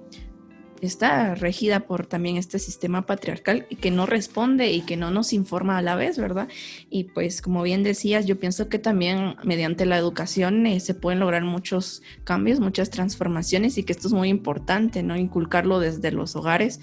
está 0.81 1.35
regida 1.35 1.81
por 1.81 2.07
también 2.07 2.37
este 2.37 2.59
sistema 2.59 3.05
patriarcal 3.05 3.67
que 3.67 3.91
no 3.91 4.05
responde 4.05 4.71
y 4.71 4.81
que 4.81 4.97
no 4.97 5.11
nos 5.11 5.31
informa 5.31 5.77
a 5.77 5.81
la 5.81 5.95
vez, 5.95 6.17
¿verdad? 6.17 6.47
Y 6.89 7.05
pues 7.05 7.41
como 7.41 7.61
bien 7.61 7.83
decías, 7.83 8.25
yo 8.25 8.39
pienso 8.39 8.67
que 8.67 8.79
también 8.79 9.35
mediante 9.43 9.85
la 9.85 9.97
educación 9.97 10.65
eh, 10.65 10.79
se 10.79 10.95
pueden 10.95 11.19
lograr 11.19 11.43
muchos 11.43 12.01
cambios, 12.23 12.59
muchas 12.59 12.89
transformaciones 12.89 13.77
y 13.77 13.83
que 13.83 13.93
esto 13.93 14.07
es 14.07 14.13
muy 14.13 14.29
importante, 14.29 15.03
¿no? 15.03 15.15
Inculcarlo 15.15 15.79
desde 15.79 16.11
los 16.11 16.35
hogares. 16.35 16.79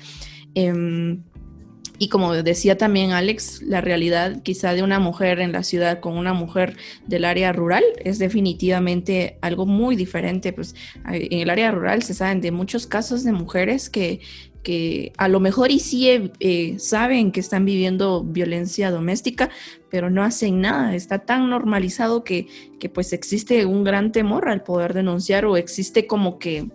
Y 1.98 2.08
como 2.08 2.32
decía 2.32 2.78
también 2.78 3.10
Alex, 3.10 3.60
la 3.62 3.80
realidad 3.80 4.42
quizá 4.42 4.72
de 4.72 4.84
una 4.84 5.00
mujer 5.00 5.40
en 5.40 5.50
la 5.50 5.64
ciudad 5.64 5.98
con 5.98 6.16
una 6.16 6.32
mujer 6.32 6.76
del 7.06 7.24
área 7.24 7.52
rural 7.52 7.82
es 8.04 8.20
definitivamente 8.20 9.36
algo 9.40 9.66
muy 9.66 9.96
diferente. 9.96 10.52
Pues 10.52 10.76
en 11.06 11.40
el 11.40 11.50
área 11.50 11.72
rural 11.72 12.04
se 12.04 12.14
saben 12.14 12.40
de 12.40 12.52
muchos 12.52 12.86
casos 12.86 13.24
de 13.24 13.32
mujeres 13.32 13.90
que, 13.90 14.20
que 14.62 15.12
a 15.16 15.26
lo 15.26 15.40
mejor 15.40 15.72
sí 15.72 16.30
eh, 16.38 16.76
saben 16.78 17.32
que 17.32 17.40
están 17.40 17.64
viviendo 17.64 18.22
violencia 18.22 18.92
doméstica, 18.92 19.50
pero 19.90 20.08
no 20.08 20.22
hacen 20.22 20.60
nada. 20.60 20.94
Está 20.94 21.18
tan 21.20 21.50
normalizado 21.50 22.22
que, 22.22 22.46
que 22.78 22.88
pues 22.88 23.12
existe 23.12 23.66
un 23.66 23.82
gran 23.82 24.12
temor 24.12 24.48
al 24.48 24.62
poder 24.62 24.94
denunciar 24.94 25.46
o 25.46 25.56
existe 25.56 26.06
como 26.06 26.38
que 26.38 26.68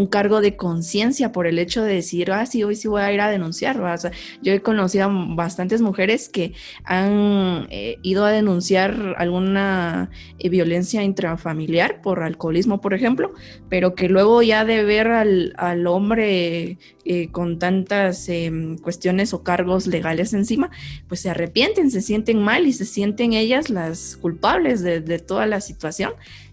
un 0.00 0.06
cargo 0.06 0.40
de 0.40 0.56
conciencia 0.56 1.30
por 1.30 1.46
el 1.46 1.58
hecho 1.58 1.82
de 1.82 1.94
decir, 1.94 2.32
ah, 2.32 2.46
sí, 2.46 2.62
hoy 2.64 2.74
sí 2.74 2.88
voy 2.88 3.02
a 3.02 3.12
ir 3.12 3.20
a 3.20 3.30
denunciar. 3.30 3.80
O 3.80 4.10
yo 4.42 4.52
he 4.52 4.60
conocido 4.60 5.04
a 5.04 5.34
bastantes 5.34 5.82
mujeres 5.82 6.28
que 6.28 6.54
han 6.84 7.66
eh, 7.70 7.98
ido 8.02 8.24
a 8.24 8.30
denunciar 8.30 9.14
alguna 9.18 10.10
eh, 10.38 10.48
violencia 10.48 11.02
intrafamiliar 11.02 12.00
por 12.00 12.22
alcoholismo, 12.22 12.80
por 12.80 12.94
ejemplo, 12.94 13.32
pero 13.68 13.94
que 13.94 14.08
luego 14.08 14.42
ya 14.42 14.64
de 14.64 14.84
ver 14.84 15.08
al, 15.08 15.52
al 15.58 15.86
hombre 15.86 16.78
eh, 17.04 17.28
con 17.30 17.58
tantas 17.58 18.28
em, 18.28 18.78
cuestiones 18.78 19.34
o 19.34 19.42
cargos 19.42 19.86
legales 19.86 20.32
encima, 20.32 20.70
pues 21.08 21.20
se 21.20 21.30
arrepienten, 21.30 21.90
se 21.90 22.00
sienten 22.00 22.42
mal 22.42 22.66
y 22.66 22.72
se 22.72 22.86
sienten 22.86 23.34
ellas 23.34 23.68
las 23.68 24.16
culpables 24.16 24.82
de 24.82 25.18
toda 25.18 25.46
la 25.46 25.60
situación 25.60 26.12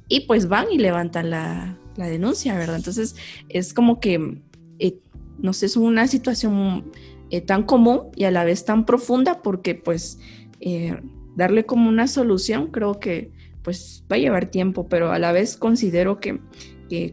y 0.10 0.21
pues 0.21 0.47
van 0.47 0.67
y 0.71 0.77
levantan 0.77 1.29
la, 1.29 1.77
la 1.97 2.07
denuncia, 2.07 2.55
¿verdad? 2.55 2.77
Entonces 2.77 3.15
es 3.49 3.73
como 3.73 3.99
que, 3.99 4.39
eh, 4.79 4.99
no 5.39 5.53
sé, 5.53 5.65
es 5.65 5.77
una 5.77 6.07
situación 6.07 6.91
eh, 7.29 7.41
tan 7.41 7.63
común 7.63 8.03
y 8.15 8.23
a 8.23 8.31
la 8.31 8.45
vez 8.45 8.63
tan 8.63 8.86
profunda 8.86 9.41
porque 9.41 9.75
pues 9.75 10.19
eh, 10.60 10.97
darle 11.36 11.65
como 11.65 11.89
una 11.89 12.07
solución 12.07 12.67
creo 12.67 12.99
que 12.99 13.31
pues 13.63 14.05
va 14.10 14.15
a 14.15 14.19
llevar 14.19 14.49
tiempo, 14.49 14.88
pero 14.88 15.12
a 15.12 15.19
la 15.19 15.33
vez 15.33 15.57
considero 15.57 16.21
que, 16.21 16.39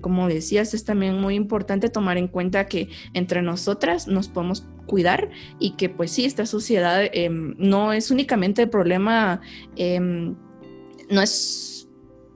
como 0.00 0.28
decías, 0.28 0.72
es 0.72 0.84
también 0.84 1.20
muy 1.20 1.34
importante 1.34 1.88
tomar 1.88 2.16
en 2.16 2.28
cuenta 2.28 2.68
que 2.68 2.90
entre 3.12 3.42
nosotras 3.42 4.06
nos 4.06 4.28
podemos 4.28 4.64
cuidar 4.86 5.30
y 5.58 5.72
que 5.72 5.88
pues 5.88 6.12
sí, 6.12 6.24
esta 6.24 6.46
sociedad 6.46 7.02
em, 7.12 7.56
no 7.58 7.92
es 7.92 8.12
únicamente 8.12 8.62
el 8.62 8.70
problema, 8.70 9.40
em, 9.74 10.36
no 11.10 11.22
es 11.22 11.73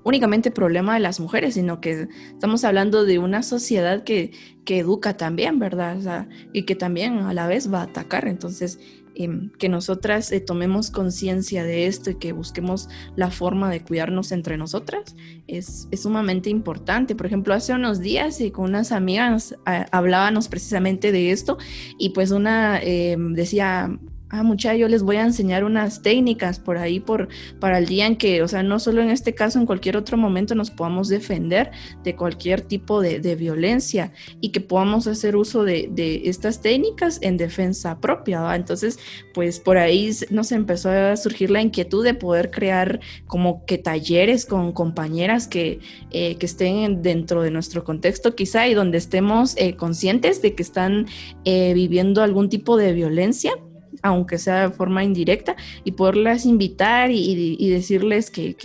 únicamente 0.05 0.51
problema 0.51 0.95
de 0.95 1.01
las 1.01 1.21
mujeres, 1.21 1.55
sino 1.55 1.81
que 1.81 2.09
estamos 2.33 2.65
hablando 2.65 3.05
de 3.05 3.19
una 3.19 3.43
sociedad 3.43 4.05
que, 4.05 4.33
que 4.65 4.79
educa 4.79 5.17
también, 5.17 5.59
¿verdad? 5.59 6.29
y 6.53 6.63
que 6.63 6.75
también 6.75 7.19
a 7.19 7.35
la 7.35 7.47
vez 7.47 7.73
va 7.73 7.81
a 7.81 7.85
atacar. 7.85 8.29
Entonces, 8.29 8.79
em, 9.15 9.51
que 9.59 9.69
nosotras 9.69 10.31
eh, 10.31 10.41
tomemos 10.41 10.91
conciencia 10.91 11.65
de 11.65 11.87
esto 11.87 12.11
y 12.11 12.15
que 12.17 12.33
busquemos 12.33 12.89
la 13.17 13.31
forma 13.31 13.71
de 13.71 13.83
cuidarnos 13.83 14.31
entre 14.31 14.57
nosotras 14.57 15.17
es, 15.47 15.89
sumamente 16.01 16.51
importante. 16.51 17.17
Por 17.17 17.27
ejemplo, 17.27 17.55
hace 17.55 17.73
unos 17.73 17.99
días 18.01 18.41
y 18.41 18.51
con 18.51 18.67
unas 18.67 18.93
amigas 18.93 19.57
hablábamos 19.91 20.49
precisamente 20.49 21.13
de 21.13 21.33
esto 21.33 21.59
y 21.99 22.11
pues 22.11 22.31
una 22.31 22.81
em, 22.81 23.35
decía, 23.35 23.91
ah, 24.31 24.43
mucha, 24.43 24.75
yo 24.75 24.89
les 24.89 25.03
voy 25.03 25.17
a 25.17 25.23
enseñar 25.23 25.65
unas 25.65 26.03
técnicas 26.03 26.59
por 26.59 26.79
ahí 26.79 27.01
por, 27.01 27.29
para 27.61 27.79
el 27.79 27.87
día 27.87 28.07
en 28.07 28.17
que, 28.17 28.43
o 28.43 28.49
sea, 28.49 28.63
no 28.63 28.79
solo 28.79 29.03
en 29.03 29.11
este 29.11 29.35
caso, 29.35 29.59
en 29.59 29.67
cualquier 29.67 29.97
otro 29.97 30.17
momento 30.17 30.55
nos 30.55 30.71
podamos 30.71 31.09
defender 31.09 31.71
de 32.05 32.17
cualquier 32.17 32.61
tipo 32.61 33.01
de, 33.01 33.19
violencia 33.39 34.13
y 34.41 34.51
que 34.51 34.61
podamos 34.61 35.07
hacer 35.07 35.37
uso 35.37 35.65
de, 35.65 36.23
estas 36.25 36.63
técnicas 36.63 37.19
en 37.23 37.37
defensa 37.37 38.01
propia. 38.01 38.55
Entonces, 38.55 38.99
pues 39.35 39.61
por 39.61 39.77
ahí 39.77 40.11
nos 40.31 40.51
empezó 40.53 40.91
a 40.91 41.17
surgir 41.17 41.51
la 41.51 41.61
inquietud 41.61 42.05
de 42.05 42.15
poder 42.15 42.51
crear 42.51 43.01
como 43.27 43.65
que 43.67 43.79
talleres 43.79 44.47
con 44.47 44.73
compañeras 44.73 45.47
que, 45.47 45.81
eh, 46.11 46.37
que 46.37 46.47
estén 46.47 47.03
dentro 47.03 47.43
de 47.43 47.51
nuestro 47.51 47.85
contexto 47.85 48.35
quizá 48.35 48.67
y 48.67 48.75
donde 48.75 48.99
estemos 48.99 49.55
eh, 49.57 49.77
conscientes 49.77 50.43
de 50.43 50.55
que 50.55 50.63
están 50.63 51.07
eh, 51.45 51.73
viviendo 51.75 52.23
algún 52.23 52.49
tipo 52.49 52.77
de 52.77 52.93
violencia 52.93 53.53
aunque 54.03 54.39
sea 54.39 54.69
de 54.69 54.75
forma 54.75 55.05
indirecta, 55.05 55.57
y 55.85 55.93
poderlas 55.93 56.47
invitar 56.47 57.11
y, 57.11 57.69
decirles 57.71 58.31
que, 58.31 58.57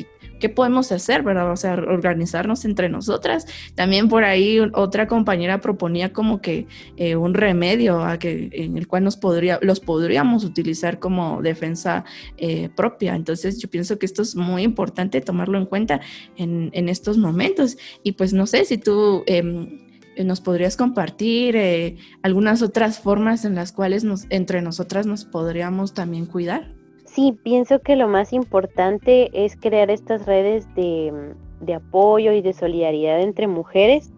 qué 0.44 0.50
podemos 0.50 0.92
hacer, 0.92 1.24
¿verdad? 1.24 1.50
O 1.54 1.56
sea, 1.56 1.76
organizarnos 1.76 2.66
entre 2.66 2.90
nosotras. 2.90 3.46
También 3.76 4.10
por 4.10 4.26
ahí 4.26 4.60
otra 4.74 5.08
compañera 5.08 5.62
proponía 5.62 6.12
como 6.12 6.42
que 6.42 6.68
eh, 6.98 7.16
un 7.16 7.34
remedio 7.34 8.04
a 8.04 8.20
que, 8.20 8.50
en 8.52 8.78
el 8.78 8.86
cual 8.86 9.06
nos 9.06 9.16
podría, 9.16 9.58
los 9.62 9.80
podríamos 9.80 10.44
utilizar 10.44 11.00
como 11.00 11.42
defensa 11.42 12.04
eh, 12.36 12.68
propia. 12.76 13.16
Entonces 13.16 13.58
yo 13.58 13.70
pienso 13.70 13.98
que 13.98 14.06
esto 14.06 14.22
es 14.22 14.36
muy 14.36 14.64
importante 14.64 15.22
tomarlo 15.22 15.58
en 15.58 15.66
cuenta 15.66 16.02
en, 16.36 16.72
en 16.74 16.90
estos 16.90 17.18
momentos. 17.18 17.78
Y 18.04 18.12
pues 18.12 18.34
no 18.34 18.46
sé 18.46 18.66
si 18.66 18.78
tú... 18.78 19.24
Eh, 19.28 19.80
¿Nos 20.18 20.42
podrías 20.42 20.78
compartir 20.78 21.56
eh, 21.56 21.98
algunas 22.22 22.62
otras 22.62 23.00
formas 23.00 23.46
en 23.46 23.56
las 23.56 23.72
cuales 23.72 24.04
nos, 24.04 24.26
entre 24.30 24.62
nosotras 24.62 25.08
nos 25.08 25.26
podríamos 25.26 25.94
también 25.94 26.26
cuidar? 26.26 26.74
Sí, 27.14 27.38
pienso 27.44 27.80
que 27.80 27.96
lo 27.96 28.08
más 28.08 28.34
importante 28.34 29.30
es 29.34 29.56
crear 29.56 29.92
estas 29.92 30.26
redes 30.26 30.68
de, 30.74 31.36
apoyo 31.76 32.32
y 32.34 32.42
de 32.42 32.54
solidaridad 32.54 33.22
entre 33.22 33.46
mujeres 33.48 34.12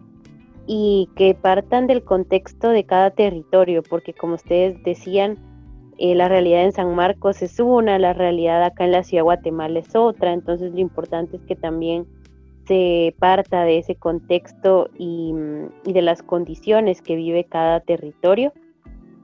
y 0.66 1.10
que 1.14 1.34
partan 1.34 1.86
del 1.86 2.02
contexto 2.02 2.70
de 2.70 2.84
cada 2.84 3.10
territorio, 3.10 3.82
porque 3.82 4.14
como 4.14 4.34
ustedes 4.36 4.82
decían, 4.82 5.38
eh, 5.98 6.14
la 6.14 6.28
realidad 6.28 6.64
en 6.64 6.72
San 6.72 6.94
Marcos 6.94 7.42
es 7.42 7.60
una, 7.60 7.98
la 7.98 8.14
realidad 8.14 8.64
acá 8.64 8.84
en 8.86 8.92
la 8.92 9.02
ciudad 9.02 9.20
de 9.20 9.24
Guatemala 9.24 9.78
es 9.78 9.94
otra, 9.94 10.32
entonces 10.32 10.72
lo 10.72 10.80
importante 10.80 11.36
es 11.36 11.42
que 11.42 11.54
también 11.54 12.06
se 12.66 13.14
parta 13.18 13.62
de 13.62 13.78
ese 13.78 13.94
contexto 13.94 14.90
y, 14.98 15.32
de 15.84 16.02
las 16.02 16.22
condiciones 16.22 17.02
que 17.02 17.16
vive 17.16 17.44
cada 17.44 17.80
territorio. 17.80 18.52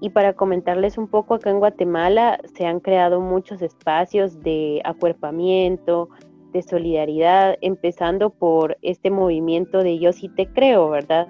Y 0.01 0.11
para 0.11 0.33
comentarles 0.33 0.99
un 0.99 1.09
poco, 1.09 1.35
acá 1.35 1.51
en 1.51 1.59
Guatemala 1.59 2.41
se 2.55 2.67
han 2.67 2.81
creado 2.81 3.21
muchos 3.21 3.63
espacios 3.63 4.41
de 4.41 4.81
acuerpamiento, 4.85 6.09
de 6.53 6.63
solidaridad, 6.63 7.57
empezando 7.61 8.31
por 8.31 8.77
este 8.83 9.11
movimiento 9.11 9.83
de 9.83 9.99
Yo 9.99 10.13
sí 10.13 10.29
te 10.29 10.47
creo, 10.47 10.91
¿verdad? 10.91 11.29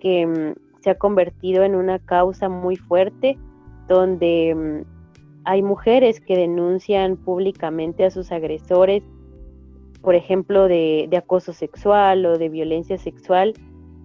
Que 0.00 0.26
mm, 0.26 0.54
se 0.80 0.90
ha 0.90 0.94
convertido 0.96 1.62
en 1.62 1.74
una 1.74 1.98
causa 1.98 2.48
muy 2.48 2.76
fuerte 2.76 3.38
donde 3.86 4.54
mm, 4.54 4.96
hay 5.44 5.62
mujeres 5.62 6.20
que 6.20 6.36
denuncian 6.36 7.16
públicamente 7.16 8.04
a 8.04 8.10
sus 8.10 8.32
agresores 8.32 9.02
por 10.06 10.14
ejemplo, 10.14 10.68
de, 10.68 11.10
acoso 11.18 11.52
sexual 11.52 12.24
o 12.26 12.38
de 12.38 12.48
violencia 12.48 12.96
sexual 12.96 13.54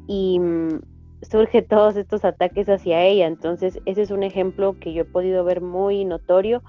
y 0.07 0.39
mm, 0.39 0.81
surge 1.21 1.61
todos 1.69 1.95
estos 1.95 2.25
ataques 2.25 2.67
hacia 2.69 3.05
ella. 3.05 3.27
Entonces, 3.27 3.79
ese 3.85 4.01
es 4.01 4.09
un 4.09 4.23
ejemplo 4.23 4.79
que 4.79 4.93
yo 4.93 5.03
he 5.03 5.05
podido 5.05 5.43
ver 5.43 5.61
muy 5.61 6.03
notorio, 6.03 6.63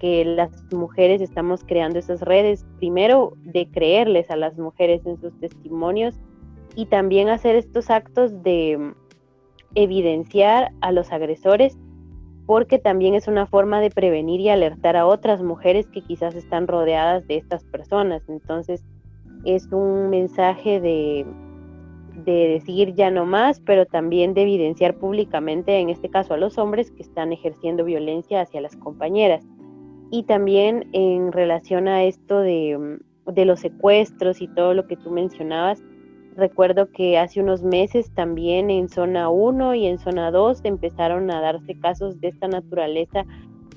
que 0.00 0.24
las 0.24 0.50
mujeres 0.72 1.20
estamos 1.20 1.62
creando 1.62 2.00
esas 2.00 2.22
redes, 2.22 2.66
primero 2.78 3.34
de 3.44 3.68
creerles 3.68 4.28
a 4.32 4.36
las 4.36 4.58
mujeres 4.58 5.06
en 5.06 5.16
sus 5.20 5.32
testimonios 5.38 6.16
y 6.74 6.86
también 6.86 7.28
hacer 7.28 7.54
estos 7.54 7.88
actos 7.88 8.42
de 8.42 8.78
mm, 8.78 8.94
evidenciar 9.76 10.72
a 10.80 10.90
los 10.90 11.12
agresores 11.12 11.78
porque 12.52 12.78
también 12.78 13.14
es 13.14 13.28
una 13.28 13.46
forma 13.46 13.80
de 13.80 13.88
prevenir 13.88 14.38
y 14.42 14.50
alertar 14.50 14.94
a 14.94 15.06
otras 15.06 15.42
mujeres 15.42 15.86
que 15.86 16.02
quizás 16.02 16.34
están 16.34 16.66
rodeadas 16.66 17.26
de 17.26 17.38
estas 17.38 17.64
personas. 17.64 18.22
Entonces 18.28 18.84
es 19.46 19.72
un 19.72 20.10
mensaje 20.10 20.78
de, 20.78 21.24
de 22.26 22.48
decir 22.48 22.92
ya 22.92 23.10
no 23.10 23.24
más, 23.24 23.58
pero 23.60 23.86
también 23.86 24.34
de 24.34 24.42
evidenciar 24.42 24.98
públicamente, 24.98 25.78
en 25.78 25.88
este 25.88 26.10
caso 26.10 26.34
a 26.34 26.36
los 26.36 26.58
hombres 26.58 26.90
que 26.90 27.00
están 27.00 27.32
ejerciendo 27.32 27.86
violencia 27.86 28.42
hacia 28.42 28.60
las 28.60 28.76
compañeras. 28.76 29.42
Y 30.10 30.24
también 30.24 30.90
en 30.92 31.32
relación 31.32 31.88
a 31.88 32.04
esto 32.04 32.40
de, 32.40 32.98
de 33.28 33.44
los 33.46 33.60
secuestros 33.60 34.42
y 34.42 34.48
todo 34.48 34.74
lo 34.74 34.86
que 34.86 34.98
tú 34.98 35.10
mencionabas, 35.10 35.82
Recuerdo 36.36 36.90
que 36.90 37.18
hace 37.18 37.40
unos 37.40 37.62
meses 37.62 38.10
también 38.14 38.70
en 38.70 38.88
zona 38.88 39.28
1 39.28 39.74
y 39.74 39.86
en 39.86 39.98
zona 39.98 40.30
2 40.30 40.60
empezaron 40.64 41.30
a 41.30 41.40
darse 41.40 41.78
casos 41.78 42.20
de 42.20 42.28
esta 42.28 42.48
naturaleza 42.48 43.26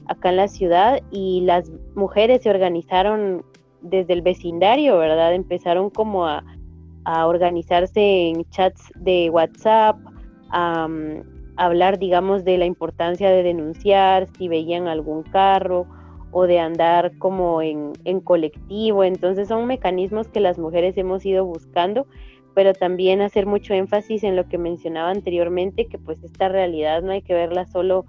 acá 0.07 0.29
en 0.29 0.37
la 0.37 0.47
ciudad 0.47 1.01
y 1.11 1.41
las 1.41 1.69
mujeres 1.95 2.43
se 2.43 2.49
organizaron 2.49 3.43
desde 3.81 4.13
el 4.13 4.21
vecindario, 4.21 4.97
¿verdad? 4.97 5.33
Empezaron 5.33 5.89
como 5.89 6.27
a, 6.27 6.43
organizarse 7.05 8.29
en 8.29 8.49
chats 8.49 8.91
de 8.95 9.29
WhatsApp, 9.29 9.97
a, 10.49 10.87
hablar, 11.57 11.99
digamos, 11.99 12.43
de 12.43 12.57
la 12.57 12.65
importancia 12.65 13.29
de 13.29 13.43
denunciar 13.43 14.27
si 14.37 14.47
veían 14.47 14.87
algún 14.87 15.23
carro 15.23 15.85
o 16.31 16.47
de 16.47 16.59
andar 16.59 17.17
como 17.17 17.61
en, 17.61 17.93
en 18.05 18.21
colectivo. 18.21 19.03
Entonces 19.03 19.47
son 19.49 19.67
mecanismos 19.67 20.27
que 20.29 20.39
las 20.39 20.57
mujeres 20.57 20.97
hemos 20.97 21.25
ido 21.25 21.45
buscando 21.45 22.07
pero 22.55 22.73
también 22.73 23.21
hacer 23.21 23.45
mucho 23.45 23.73
énfasis 23.73 24.23
en 24.23 24.35
lo 24.35 24.47
que 24.47 24.57
mencionaba 24.57 25.11
anteriormente, 25.11 25.87
que 25.87 25.99
pues 25.99 26.23
esta 26.23 26.47
realidad 26.47 27.03
no 27.03 27.11
hay 27.11 27.21
que 27.21 27.33
verla 27.33 27.67
solo 27.67 28.05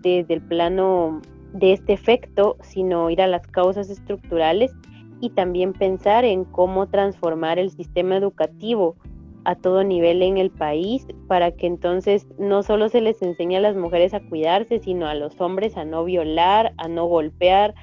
desde 0.00 0.34
el 0.34 0.42
plano 0.42 1.20
de 1.52 1.74
este 1.74 1.92
efecto, 1.92 2.56
sino 2.62 3.10
ir 3.10 3.20
a 3.20 3.26
las 3.26 3.46
causas 3.46 3.90
estructurales 3.90 4.74
y 5.20 5.30
también 5.30 5.74
pensar 5.74 6.24
en 6.24 6.44
cómo 6.44 6.88
transformar 6.88 7.58
el 7.58 7.70
sistema 7.70 8.16
educativo 8.16 8.96
a 9.44 9.54
todo 9.54 9.84
nivel 9.84 10.22
en 10.22 10.38
el 10.38 10.50
país 10.50 11.06
para 11.28 11.50
que 11.52 11.66
entonces 11.66 12.26
no 12.38 12.62
solo 12.62 12.88
se 12.88 13.02
les 13.02 13.20
enseñe 13.20 13.56
a 13.56 13.60
las 13.60 13.76
mujeres 13.76 14.14
a 14.14 14.20
cuidarse, 14.20 14.78
sino 14.80 15.06
a 15.06 15.14
los 15.14 15.38
hombres 15.40 15.76
a 15.76 15.84
no 15.84 16.04
violar, 16.04 16.72
a 16.78 16.88
no 16.88 17.04
golpear, 17.04 17.74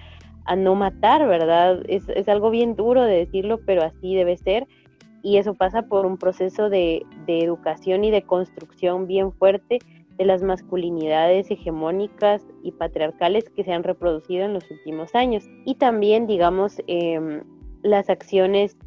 a 0.46 0.56
no 0.56 0.74
matar, 0.74 1.28
¿verdad? 1.28 1.84
Es, 1.88 2.10
es 2.10 2.28
algo 2.28 2.50
bien 2.50 2.76
duro 2.76 3.04
de 3.04 3.18
decirlo, 3.18 3.60
pero 3.64 3.84
así 3.84 4.16
debe 4.16 4.38
ser 4.38 4.68
y 5.24 5.38
eso 5.38 5.54
pasa 5.54 5.84
por 5.84 6.06
un 6.06 6.18
proceso 6.18 6.70
de, 6.70 7.06
educación 7.28 8.04
y 8.04 8.12
de 8.12 8.24
construcción 8.24 9.08
bien 9.08 9.32
fuerte 9.32 9.80
de 10.18 10.26
las 10.26 10.44
masculinidades 10.44 11.50
hegemónicas 11.50 12.46
y 12.62 12.72
patriarcales 12.74 13.50
que 13.50 13.64
se 13.64 13.72
han 13.72 13.84
reproducido 13.84 14.44
en 14.44 14.54
los 14.54 14.70
últimos 14.70 15.16
años. 15.16 15.46
Y 15.66 15.76
también, 15.76 16.28
digamos, 16.28 16.82
em, 16.88 17.44
las 17.84 18.10
acciones 18.10 18.78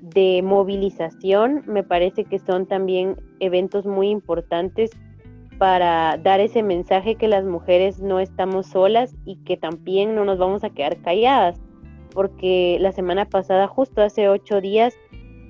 de 0.00 0.42
movilización 0.42 1.62
me 1.66 1.84
parece 1.84 2.24
que 2.24 2.40
son 2.40 2.66
también 2.66 3.16
eventos 3.38 3.86
muy 3.86 4.08
importantes 4.08 4.90
para 5.58 6.16
dar 6.16 6.40
ese 6.40 6.64
mensaje 6.64 7.14
que 7.14 7.28
las 7.28 7.44
mujeres 7.44 8.00
no 8.00 8.18
estamos 8.18 8.66
solas 8.66 9.14
y 9.24 9.36
que 9.44 9.56
también 9.56 10.16
no 10.16 10.24
nos 10.24 10.38
vamos 10.38 10.64
a 10.64 10.70
quedar 10.70 11.00
calladas, 11.02 11.60
porque 12.12 12.78
la 12.80 12.90
semana 12.90 13.26
pasada, 13.26 13.68
justo 13.68 14.02
hace 14.02 14.28
ocho 14.28 14.60
días, 14.60 14.92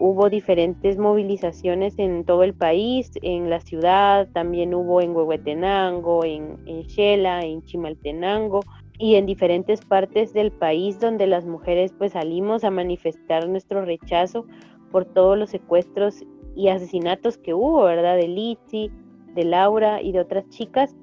hubo 0.03 0.29
diferentes 0.29 0.99
movilizaciones 0.99 1.97
en 1.97 2.25
todo 2.25 2.43
el 2.43 2.55
país, 2.55 3.13
en 3.23 3.49
la 3.49 3.61
ciudad, 3.61 4.29
también 4.33 4.75
hubo 4.75 5.01
en 5.01 5.15
Huehuetenango, 5.15 6.25
en, 6.25 6.59
en 6.67 6.85
en 6.99 7.63
Chimaltenango 7.63 8.63
y 8.99 9.15
en 9.15 9.27
diferentes 9.27 9.81
partes 9.85 10.33
del 10.33 10.51
país 10.51 10.99
donde 10.99 11.29
las 11.29 11.47
mujeres 11.47 11.95
pues 11.97 12.15
salimos 12.15 12.65
a 12.65 12.73
manifestar 12.73 13.49
nuestro 13.49 13.85
rechazo 13.85 14.45
por 14.91 15.05
todos 15.05 15.39
los 15.39 15.51
secuestros 15.51 16.25
y 16.57 16.67
asesinatos 16.67 17.39
que 17.39 17.55
hubo, 17.55 17.85
¿verdad? 17.85 18.17
De 18.17 18.27
Litsi, 18.27 18.91
de 19.37 19.45
Laura 19.45 20.03
y 20.03 20.11
de 20.11 20.19
otras 20.19 20.49
chicas. 20.49 20.97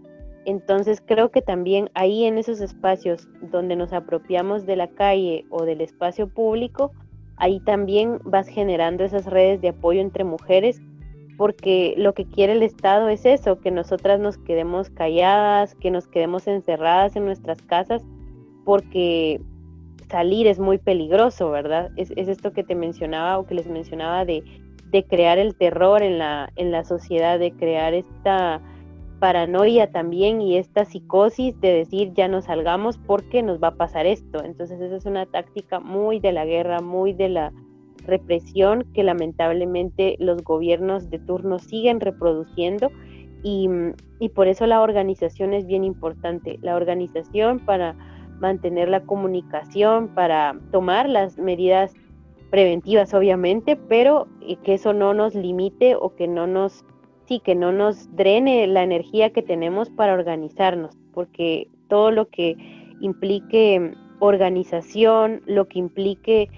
Entonces 0.44 1.02
creo 1.06 1.32
que 1.32 1.42
también 1.42 1.90
ahí 1.94 2.26
en 2.26 2.38
esos 2.38 2.60
espacios 2.60 3.30
donde 3.50 3.78
nos 3.78 3.94
apropiamos 3.94 4.66
de 4.66 4.76
la 4.76 4.90
calle 4.90 5.46
o 5.52 5.64
del 5.64 5.80
espacio 5.80 6.28
público, 6.28 6.92
ahí 7.40 7.60
también 7.62 8.20
vas 8.24 8.48
generando 8.48 9.04
esas 9.04 9.26
redes 9.26 9.62
de 9.62 9.70
apoyo 9.70 10.02
entre 10.02 10.24
mujeres, 10.24 10.82
porque 11.38 11.94
lo 11.98 12.14
que 12.14 12.26
quiere 12.26 12.54
el 12.54 12.64
Estado 12.64 13.08
es 13.08 13.26
eso, 13.26 13.60
que 13.62 13.72
nosotras 13.72 14.20
nos 14.20 14.38
quedemos 14.38 14.90
calladas, 14.90 15.74
que 15.76 15.90
nos 15.90 16.08
quedemos 16.08 16.48
encerradas 16.48 17.16
en 17.16 17.26
nuestras 17.26 17.62
casas, 17.62 18.04
porque 18.66 19.42
salir 20.10 20.48
es 20.48 20.60
muy 20.60 20.78
peligroso, 20.78 21.50
¿verdad? 21.50 21.92
Es, 21.96 22.12
esto 22.12 22.52
que 22.52 22.64
te 22.64 22.76
mencionaba 22.76 23.40
o 23.40 23.46
que 23.46 23.56
les 23.56 23.68
mencionaba 23.68 24.26
de, 24.26 24.44
crear 25.08 25.38
el 25.38 25.56
terror 25.56 26.04
en 26.04 26.18
la, 26.18 26.52
en 26.58 26.72
la 26.72 26.84
sociedad, 26.84 27.40
de 27.40 27.52
crear 27.54 27.94
esta 27.94 28.62
paranoia 29.20 29.92
también 29.92 30.42
y 30.42 30.58
esta 30.58 30.86
psicosis 30.86 31.60
de 31.62 31.74
decir 31.74 32.14
ya 32.14 32.28
no 32.28 32.42
salgamos 32.42 32.98
porque 32.98 33.44
nos 33.44 33.62
va 33.62 33.70
a 33.70 33.76
pasar 33.76 34.06
esto. 34.06 34.44
Entonces 34.44 34.80
esa 34.82 34.96
es 34.96 35.06
una 35.06 35.26
táctica 35.26 35.80
muy 35.80 36.20
de 36.20 36.32
la 36.32 36.46
guerra, 36.46 36.80
muy 36.80 37.14
de 37.14 37.30
la 37.30 37.54
represión 38.06 38.86
que 38.94 39.04
lamentablemente 39.04 40.16
los 40.20 40.44
gobiernos 40.44 41.10
de 41.10 41.20
turno 41.20 41.60
siguen 41.60 42.00
reproduciendo 42.00 42.90
y, 43.44 43.70
y 44.20 44.30
por 44.30 44.48
eso 44.48 44.66
la 44.66 44.82
organización 44.82 45.54
es 45.54 45.66
bien 45.68 45.84
importante. 45.84 46.58
La 46.62 46.76
organización 46.76 47.60
para 47.60 47.96
mantener 48.40 48.90
la 48.90 49.02
comunicación, 49.02 50.08
para 50.10 50.58
tomar 50.72 51.10
las 51.10 51.38
medidas 51.38 51.94
preventivas 52.50 53.14
obviamente, 53.14 53.76
pero 53.76 54.28
eh, 54.42 54.56
que 54.58 54.74
eso 54.74 54.94
no 54.94 55.14
nos 55.14 55.36
limite 55.36 55.96
o 55.96 56.16
que 56.16 56.28
no 56.28 56.48
nos 56.48 56.84
sí, 57.30 57.40
que 57.40 57.54
no 57.54 57.72
nos 57.72 58.14
drene 58.16 58.66
la 58.66 58.82
energía 58.82 59.30
que 59.30 59.44
tenemos 59.44 59.90
para 59.92 60.14
organizarnos, 60.14 60.98
porque 61.14 61.70
todo 61.88 62.10
lo 62.10 62.28
que 62.28 62.58
implique 63.02 63.94
organización, 64.20 65.42
lo 65.46 65.68
que 65.68 65.78
implique 65.78 66.50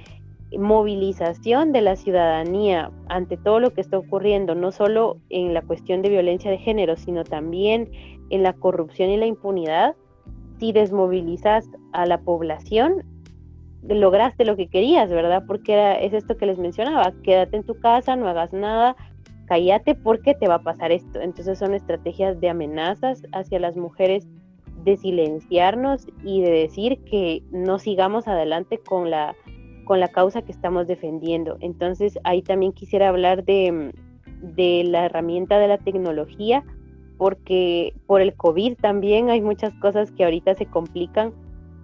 movilización 0.58 1.74
de 1.74 1.82
la 1.82 1.98
ciudadanía 1.98 2.90
ante 3.10 3.36
todo 3.38 3.60
lo 3.60 3.74
que 3.74 3.82
está 3.82 3.98
ocurriendo, 3.98 4.56
no 4.56 4.72
solo 4.72 5.18
en 5.30 5.54
la 5.54 5.62
cuestión 5.62 6.02
de 6.02 6.10
violencia 6.10 6.50
de 6.50 6.58
género, 6.58 6.96
sino 6.96 7.26
también 7.26 7.92
en 8.30 8.42
la 8.42 8.54
corrupción 8.54 9.10
y 9.10 9.18
la 9.18 9.28
impunidad, 9.28 9.96
si 10.60 10.72
desmovilizas 10.72 11.70
a 11.92 12.06
la 12.06 12.20
población, 12.20 13.04
lograste 13.84 14.46
lo 14.46 14.56
que 14.56 14.68
querías, 14.68 15.10
¿verdad? 15.10 15.44
Porque 15.48 15.98
es 16.02 16.14
esto 16.14 16.38
que 16.38 16.46
les 16.46 16.58
mencionaba, 16.58 17.14
quédate 17.24 17.58
en 17.58 17.64
tu 17.64 17.78
casa, 17.80 18.16
no 18.16 18.28
hagas 18.28 18.54
nada, 18.54 18.96
cállate 19.52 19.96
porque 19.96 20.34
te 20.34 20.48
va 20.48 20.56
a 20.56 20.64
pasar 20.64 20.94
esto. 20.94 21.20
Entonces 21.20 21.60
son 21.60 21.74
estrategias 21.74 22.40
de 22.40 22.48
amenazas 22.48 23.22
hacia 23.34 23.60
las 23.60 23.76
mujeres, 23.76 24.26
de 24.86 24.96
silenciarnos 24.96 26.08
y 26.24 26.40
de 26.40 26.52
decir 26.52 27.00
que 27.04 27.44
no 27.52 27.78
sigamos 27.78 28.30
adelante 28.30 28.80
con 28.80 29.10
la, 29.10 29.36
con 29.84 30.00
la 30.00 30.08
causa 30.08 30.42
que 30.42 30.54
estamos 30.54 30.88
defendiendo. 30.88 31.58
Entonces 31.60 32.18
ahí 32.24 32.42
también 32.42 32.72
quisiera 32.72 33.10
hablar 33.10 33.44
de, 33.44 33.94
de 34.42 34.86
la 34.86 35.08
herramienta 35.08 35.60
de 35.60 35.68
la 35.68 35.80
tecnología, 35.80 36.64
porque 37.18 37.94
por 38.08 38.22
el 38.22 38.34
COVID 38.34 38.78
también 38.78 39.30
hay 39.30 39.42
muchas 39.42 39.74
cosas 39.82 40.14
que 40.14 40.24
ahorita 40.24 40.56
se 40.56 40.66
complican. 40.66 41.34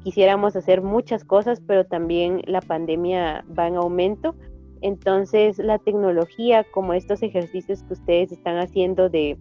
Quisiéramos 0.05 0.55
hacer 0.55 0.81
muchas 0.81 1.25
cosas, 1.25 1.61
pero 1.67 1.85
también 1.85 2.43
la 2.45 2.61
pandemia 2.61 3.43
va 3.59 3.67
en 3.67 3.75
aumento 3.75 4.35
entonces, 4.81 5.57
la 5.57 5.79
tecnología, 5.79 6.65
como 6.71 6.93
estos 6.93 7.23
ejercicios 7.23 7.83
que 7.83 7.93
ustedes 7.93 8.31
están 8.31 8.57
haciendo 8.57 9.09
de, 9.09 9.37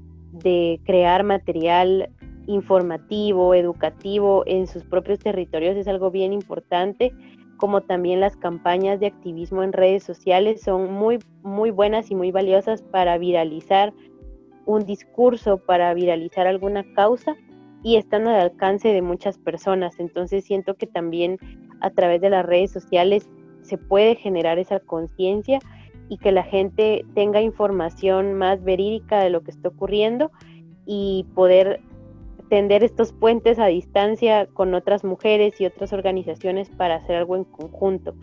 crear 0.84 1.24
material 1.24 2.10
informativo, 2.46 3.54
educativo 3.54 4.44
en 4.46 4.66
sus 4.66 4.84
propios 4.84 5.18
territorios 5.18 5.76
es 5.76 5.88
algo 5.88 6.10
bien 6.10 6.32
importante, 6.32 7.12
como 7.56 7.80
también 7.80 8.20
las 8.20 8.36
campañas 8.36 9.00
de 9.00 9.06
activismo 9.06 9.62
en 9.62 9.72
redes 9.72 10.04
sociales 10.04 10.60
son 10.60 10.92
muy, 10.92 11.18
muy 11.42 11.70
buenas 11.70 12.10
y 12.10 12.14
muy 12.14 12.32
valiosas 12.32 12.82
para 12.82 13.16
viralizar 13.16 13.94
un 14.66 14.84
discurso, 14.84 15.56
para 15.56 15.94
viralizar 15.94 16.46
alguna 16.46 16.84
causa 16.94 17.34
y 17.82 17.96
están 17.96 18.28
al 18.28 18.40
alcance 18.40 18.88
de 18.88 19.00
muchas 19.00 19.38
personas. 19.38 19.98
Entonces 19.98 20.44
siento 20.44 20.74
que 20.74 20.86
también 20.86 21.38
a 21.80 21.90
través 21.90 22.20
de 22.20 22.30
las 22.30 22.44
redes 22.44 22.72
sociales 22.72 23.28
se 23.66 23.78
puede 23.78 24.16
generar 24.16 24.58
esa 24.58 24.80
conciencia 24.80 25.58
y 26.08 26.18
que 26.18 26.32
la 26.32 26.44
gente 26.44 27.04
tenga 27.14 27.40
información 27.40 28.34
más 28.34 28.62
verídica 28.62 29.20
de 29.20 29.30
lo 29.30 29.42
que 29.42 29.50
está 29.50 29.68
ocurriendo 29.68 30.30
y 30.86 31.26
poder 31.34 31.80
tender 32.48 32.84
estos 32.84 33.12
puentes 33.12 33.58
a 33.58 33.66
distancia 33.66 34.46
con 34.46 34.74
otras 34.74 35.02
mujeres 35.02 35.60
y 35.60 35.66
otras 35.66 35.92
organizaciones 35.92 36.70
para 36.70 36.96
hacer 36.96 37.16
algo 37.16 37.36
en 37.36 37.44
conjunto. 37.44 38.14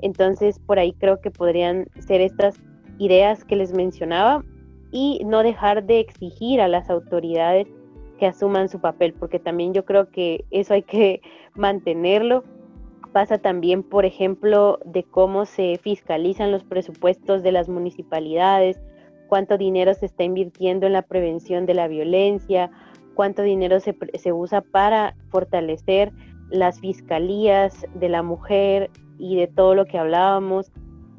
Entonces, 0.00 0.58
por 0.58 0.78
ahí 0.78 0.92
creo 0.92 1.20
que 1.20 1.30
podrían 1.30 1.86
ser 1.98 2.20
estas 2.20 2.60
ideas 2.98 3.44
que 3.44 3.56
les 3.56 3.72
mencionaba 3.72 4.44
y 4.92 5.22
no 5.24 5.42
dejar 5.42 5.84
de 5.84 6.00
exigir 6.00 6.60
a 6.60 6.68
las 6.68 6.90
autoridades 6.90 7.66
que 8.18 8.26
asuman 8.26 8.68
su 8.68 8.80
papel, 8.80 9.14
porque 9.14 9.38
también 9.38 9.72
yo 9.72 9.86
creo 9.86 10.10
que 10.10 10.44
eso 10.50 10.74
hay 10.74 10.82
que 10.82 11.22
mantenerlo 11.54 12.44
pasa 13.12 13.38
también, 13.38 13.82
por 13.82 14.04
ejemplo, 14.04 14.78
de 14.84 15.02
cómo 15.02 15.44
se 15.44 15.78
fiscalizan 15.82 16.50
los 16.50 16.64
presupuestos 16.64 17.42
de 17.42 17.52
las 17.52 17.68
municipalidades, 17.68 18.80
cuánto 19.28 19.58
dinero 19.58 19.94
se 19.94 20.06
está 20.06 20.24
invirtiendo 20.24 20.86
en 20.86 20.92
la 20.92 21.02
prevención 21.02 21.66
de 21.66 21.74
la 21.74 21.88
violencia, 21.88 22.70
cuánto 23.14 23.42
dinero 23.42 23.80
se, 23.80 23.96
se 24.14 24.32
usa 24.32 24.60
para 24.60 25.14
fortalecer 25.30 26.12
las 26.50 26.80
fiscalías 26.80 27.86
de 27.94 28.08
la 28.08 28.22
mujer 28.22 28.90
y 29.18 29.36
de 29.36 29.46
todo 29.46 29.74
lo 29.74 29.86
que 29.86 29.98
hablábamos. 29.98 30.72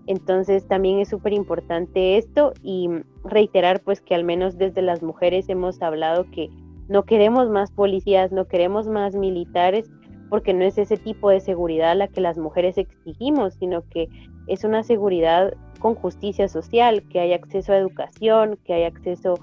Entonces 0.08 0.67
también 0.67 0.99
es 0.99 1.10
súper 1.10 1.34
importante 1.34 2.17
esto 2.17 2.54
y 2.63 2.89
reiterar 3.23 3.82
pues 3.82 4.01
que 4.01 4.15
al 4.15 4.23
menos 4.23 4.58
desde 4.58 4.82
las 4.82 5.04
mujeres 5.04 5.47
hemos 5.47 5.82
hablado 5.82 6.25
que 6.32 6.49
no 6.89 7.04
queremos 7.04 7.49
más 7.49 7.71
policías, 7.71 8.32
no 8.32 8.47
queremos 8.47 8.88
más 8.88 9.15
militares, 9.15 9.89
porque 10.31 10.53
no 10.53 10.63
es 10.63 10.77
ese 10.77 10.95
tipo 10.95 11.29
de 11.29 11.41
seguridad 11.41 11.93
la 11.97 12.07
que 12.07 12.21
las 12.21 12.37
mujeres 12.37 12.77
exigimos, 12.77 13.53
sino 13.55 13.83
que 13.89 14.07
es 14.47 14.63
una 14.63 14.81
seguridad 14.81 15.53
con 15.79 15.93
justicia 15.93 16.47
social, 16.47 17.03
que 17.09 17.19
haya 17.19 17.35
acceso 17.35 17.73
a 17.73 17.77
educación, 17.77 18.57
que 18.63 18.73
haya 18.73 18.87
acceso 18.87 19.33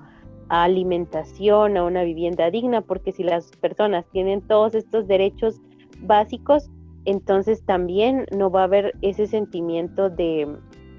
a 0.49 0.65
alimentación, 0.65 1.77
a 1.77 1.85
una 1.85 2.05
vivienda 2.05 2.51
digna, 2.51 2.81
porque 2.81 3.13
si 3.13 3.23
las 3.23 3.51
personas 3.61 4.07
tienen 4.13 4.41
todos 4.41 4.75
estos 4.75 5.07
derechos 5.07 5.61
básicos, 6.01 6.71
entonces 7.05 7.63
también 7.67 8.25
no 8.35 8.51
va 8.51 8.63
a 8.63 8.65
haber 8.65 8.95
ese 9.03 9.27
sentimiento 9.27 10.09
de, 10.09 10.49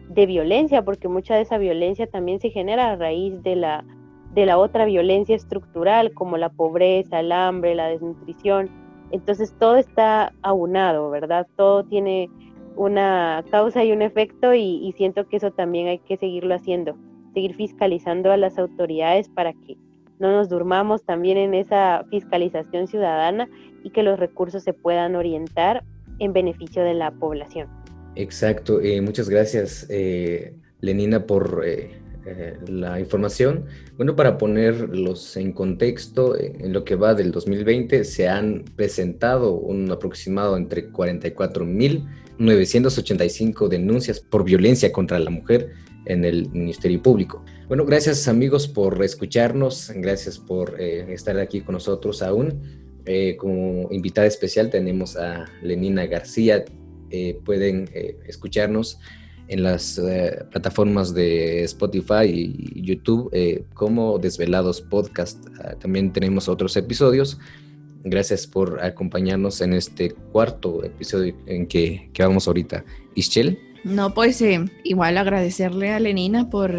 de 0.09 0.25
violencia, 0.27 0.85
porque 0.85 1.07
mucha 1.07 1.33
de 1.33 1.41
esa 1.41 1.57
violencia 1.57 2.05
también 2.05 2.39
se 2.39 2.51
genera 2.51 2.91
a 2.91 2.95
raíz 2.95 3.41
de 3.41 3.55
la, 3.55 3.83
de 4.35 4.45
la 4.45 4.59
otra 4.59 4.85
violencia 4.85 5.35
estructural, 5.35 6.13
como 6.13 6.37
la 6.37 6.49
pobreza, 6.49 7.21
el 7.21 7.31
hambre, 7.31 7.73
la 7.73 7.87
desnutrición. 7.87 8.69
Entonces 9.11 9.53
todo 9.59 9.77
está 9.77 10.33
aunado, 10.41 11.09
¿verdad? 11.09 11.47
Todo 11.55 11.83
tiene 11.83 12.29
una 12.75 13.43
causa 13.51 13.83
y 13.83 13.91
un 13.91 14.01
efecto 14.01 14.53
y, 14.53 14.93
siento 14.95 15.27
que 15.27 15.37
eso 15.37 15.51
también 15.51 15.87
hay 15.87 15.99
que 15.99 16.17
seguirlo 16.17 16.55
haciendo, 16.55 16.95
seguir 17.33 17.55
fiscalizando 17.55 18.31
a 18.31 18.37
las 18.37 18.57
autoridades 18.57 19.27
para 19.29 19.53
que 19.53 19.77
no 20.19 20.31
nos 20.31 20.49
durmamos 20.49 21.03
también 21.03 21.37
en 21.37 21.53
esa 21.53 22.05
fiscalización 22.09 22.87
ciudadana 22.87 23.49
y 23.83 23.89
que 23.89 24.03
los 24.03 24.19
recursos 24.19 24.63
se 24.63 24.73
puedan 24.73 25.15
orientar 25.15 25.83
en 26.19 26.33
beneficio 26.33 26.83
de 26.83 26.93
la 26.93 27.11
población. 27.11 27.67
Exacto, 28.15 28.81
eh, 28.81 29.01
muchas 29.01 29.29
gracias 29.29 29.85
eh, 29.89 30.53
Lenina 30.81 31.25
por 31.25 31.63
eh, 31.65 32.01
eh, 32.31 32.57
la 32.67 32.99
información. 32.99 33.65
Bueno, 33.97 34.15
para 34.15 34.37
ponerlos 34.37 35.35
en 35.35 35.51
contexto, 35.51 36.37
eh, 36.37 36.53
en 36.59 36.73
lo 36.73 36.83
que 36.83 36.93
va 36.95 37.15
del 37.15 37.31
2020 37.31 38.03
se 38.03 38.27
han 38.27 38.65
presentado 38.75 39.53
un 39.53 39.91
aproximado 39.91 40.55
entre 40.55 40.91
44.985 40.91 43.67
denuncias 43.67 44.19
por 44.19 44.43
violencia 44.43 44.91
contra 44.91 45.17
la 45.17 45.31
mujer 45.31 45.71
en 46.05 46.23
el 46.23 46.51
Ministerio 46.51 47.01
Público. 47.01 47.43
Bueno, 47.67 47.83
gracias 47.83 48.27
amigos 48.27 48.67
por 48.67 49.03
escucharnos, 49.03 49.91
gracias 49.95 50.37
por 50.37 50.79
eh, 50.79 51.11
estar 51.11 51.39
aquí 51.39 51.61
con 51.61 51.73
nosotros 51.73 52.21
aún. 52.21 52.61
como 53.39 53.91
invitada 53.91 54.27
especial 54.27 54.69
tenemos 54.69 55.17
a 55.17 55.45
Lenina 55.63 56.05
García. 56.05 56.63
pueden 57.43 57.89
escucharnos 58.27 58.99
en 59.49 59.63
las 59.63 59.97
eh, 59.97 60.45
plataformas 60.51 61.13
de 61.13 61.63
Spotify 61.63 62.25
y 62.25 62.81
YouTube 62.81 63.29
eh, 63.33 63.63
como 63.73 64.19
Desvelados 64.19 64.79
Podcast. 64.79 65.45
Ah, 65.59 65.75
también 65.79 66.13
tenemos 66.13 66.47
otros 66.47 66.77
episodios. 66.77 67.39
Gracias 68.03 68.47
por 68.47 68.81
acompañarnos 68.81 69.59
en 69.61 69.73
este 69.73 70.11
cuarto 70.31 70.83
episodio 70.83 71.35
en 71.47 71.67
que, 71.67 72.09
que 72.13 72.23
vamos 72.23 72.47
ahorita. 72.47 72.85
Ischel. 73.15 73.59
No, 73.83 74.13
pues 74.13 74.41
eh, 74.41 74.63
igual 74.83 75.17
agradecerle 75.17 75.91
a 75.91 75.99
Lenina 75.99 76.49
por 76.49 76.71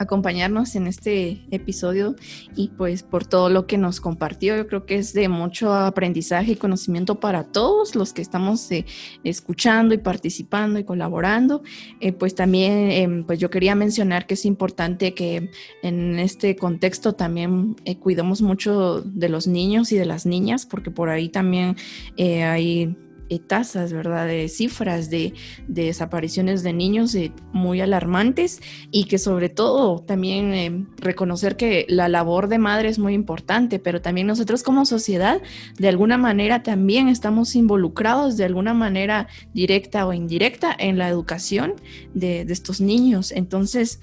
acompañarnos 0.00 0.76
en 0.76 0.86
este 0.86 1.42
episodio 1.50 2.16
y 2.56 2.68
pues 2.68 3.02
por 3.02 3.26
todo 3.26 3.50
lo 3.50 3.66
que 3.66 3.76
nos 3.76 4.00
compartió. 4.00 4.56
Yo 4.56 4.66
creo 4.66 4.86
que 4.86 4.96
es 4.96 5.12
de 5.12 5.28
mucho 5.28 5.74
aprendizaje 5.74 6.52
y 6.52 6.56
conocimiento 6.56 7.20
para 7.20 7.44
todos 7.44 7.94
los 7.94 8.14
que 8.14 8.22
estamos 8.22 8.72
eh, 8.72 8.86
escuchando 9.24 9.94
y 9.94 9.98
participando 9.98 10.78
y 10.78 10.84
colaborando. 10.84 11.62
Eh, 12.00 12.12
pues 12.12 12.34
también 12.34 12.90
em, 12.90 13.24
pues 13.24 13.38
yo 13.38 13.50
quería 13.50 13.74
mencionar 13.74 14.26
que 14.26 14.34
es 14.34 14.46
importante 14.46 15.12
que 15.12 15.50
en 15.82 16.18
este 16.18 16.56
contexto 16.56 17.12
también 17.12 17.76
eh, 17.84 17.98
cuidemos 17.98 18.40
mucho 18.40 19.02
de 19.02 19.28
los 19.28 19.46
niños 19.46 19.92
y 19.92 19.98
de 19.98 20.06
las 20.06 20.24
niñas 20.24 20.64
porque 20.64 20.90
por 20.90 21.10
ahí 21.10 21.28
también 21.28 21.76
hay 22.16 22.96
tasas, 23.38 23.92
¿verdad? 23.92 24.26
De 24.26 24.48
cifras 24.48 25.10
de, 25.10 25.34
desapariciones 25.68 26.62
de 26.62 26.72
niños 26.72 27.14
eh, 27.14 27.32
muy 27.52 27.80
alarmantes 27.80 28.60
y 28.90 29.04
que 29.04 29.18
sobre 29.18 29.48
todo 29.48 30.00
también 30.00 30.52
eh, 30.52 30.86
reconocer 30.96 31.56
que 31.56 31.86
la 31.88 32.08
labor 32.08 32.48
de 32.48 32.58
madre 32.58 32.88
es 32.88 32.98
muy 32.98 33.14
importante, 33.14 33.78
pero 33.78 34.02
también 34.02 34.26
nosotros 34.26 34.62
como 34.62 34.84
sociedad 34.84 35.40
de 35.78 35.88
alguna 35.88 36.18
manera 36.18 36.62
también 36.62 37.08
estamos 37.08 37.54
involucrados 37.54 38.36
de 38.36 38.44
alguna 38.44 38.74
manera 38.74 39.28
directa 39.54 40.06
o 40.06 40.12
indirecta 40.12 40.74
en 40.78 40.98
la 40.98 41.08
educación 41.08 41.74
de 42.14 42.42
estos 42.42 42.80
niños. 42.80 43.32
Entonces, 43.32 44.00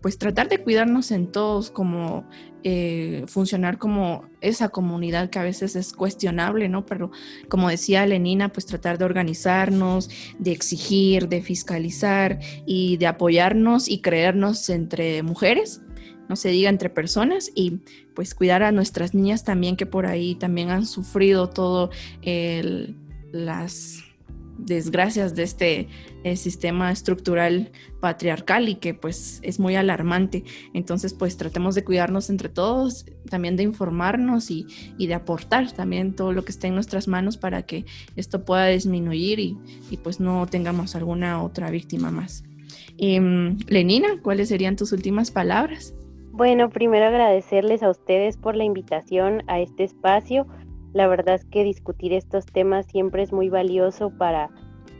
pues 0.00 0.18
tratar 0.18 0.48
de 0.48 0.58
cuidarnos 0.58 1.10
en 1.10 1.26
todos 1.26 1.70
como 1.70 2.24
eh, 2.64 3.24
funcionar 3.26 3.78
como 3.78 4.24
esa 4.40 4.68
comunidad 4.68 5.30
que 5.30 5.38
a 5.38 5.42
veces 5.42 5.76
es 5.76 5.92
cuestionable, 5.92 6.68
¿no? 6.68 6.86
Pero 6.86 7.10
como 7.48 7.68
decía 7.68 8.06
Lenina, 8.06 8.50
pues 8.50 8.66
tratar 8.66 8.98
de 8.98 9.04
organizarnos, 9.04 10.10
de 10.38 10.52
exigir, 10.52 11.28
de 11.28 11.42
fiscalizar 11.42 12.38
y 12.66 12.96
de 12.98 13.06
apoyarnos 13.06 13.88
y 13.88 14.00
creernos 14.00 14.68
entre 14.68 15.22
mujeres, 15.22 15.82
no 16.28 16.36
se 16.36 16.50
diga 16.50 16.70
entre 16.70 16.90
personas 16.90 17.50
y 17.54 17.80
pues 18.14 18.34
cuidar 18.34 18.62
a 18.62 18.72
nuestras 18.72 19.14
niñas 19.14 19.42
también 19.42 19.76
que 19.76 19.86
por 19.86 20.06
ahí 20.06 20.34
también 20.36 20.70
han 20.70 20.86
sufrido 20.86 21.48
todo 21.50 21.90
el, 22.22 22.94
las 23.32 24.04
desgracias 24.64 25.34
de 25.34 25.42
este 25.42 25.88
eh, 26.24 26.36
sistema 26.36 26.92
estructural 26.92 27.70
patriarcal 28.00 28.68
y 28.68 28.76
que 28.76 28.94
pues 28.94 29.40
es 29.42 29.58
muy 29.58 29.76
alarmante. 29.76 30.44
Entonces 30.74 31.14
pues 31.14 31.36
tratemos 31.36 31.74
de 31.74 31.84
cuidarnos 31.84 32.30
entre 32.30 32.48
todos, 32.48 33.06
también 33.28 33.56
de 33.56 33.62
informarnos 33.62 34.50
y, 34.50 34.66
de 34.98 35.14
aportar 35.14 35.72
también 35.72 36.14
todo 36.14 36.32
lo 36.32 36.44
que 36.44 36.52
esté 36.52 36.68
en 36.68 36.74
nuestras 36.74 37.08
manos 37.08 37.36
para 37.36 37.62
que 37.62 37.84
esto 38.16 38.44
pueda 38.44 38.66
disminuir 38.66 39.40
y, 39.40 39.56
pues 40.02 40.20
no 40.20 40.46
tengamos 40.46 40.94
alguna 40.94 41.42
otra 41.42 41.70
víctima 41.70 42.10
más. 42.10 42.44
Em, 42.98 43.58
Lenina, 43.66 44.20
¿cuáles 44.22 44.48
serían 44.48 44.76
tus 44.76 44.92
últimas 44.92 45.30
palabras? 45.30 45.94
Bueno, 46.32 46.70
primero 46.70 47.06
agradecerles 47.06 47.82
a 47.82 47.90
ustedes 47.90 48.36
por 48.36 48.56
la 48.56 48.64
invitación 48.64 49.42
a 49.48 49.60
este 49.60 49.84
espacio 49.84 50.46
la 50.92 51.06
verdad 51.06 51.36
es 51.36 51.44
que 51.44 51.64
discutir 51.64 52.12
estos 52.12 52.46
temas 52.46 52.86
siempre 52.86 53.22
es 53.22 53.32
muy 53.32 53.48
valioso 53.48 54.10
para 54.10 54.50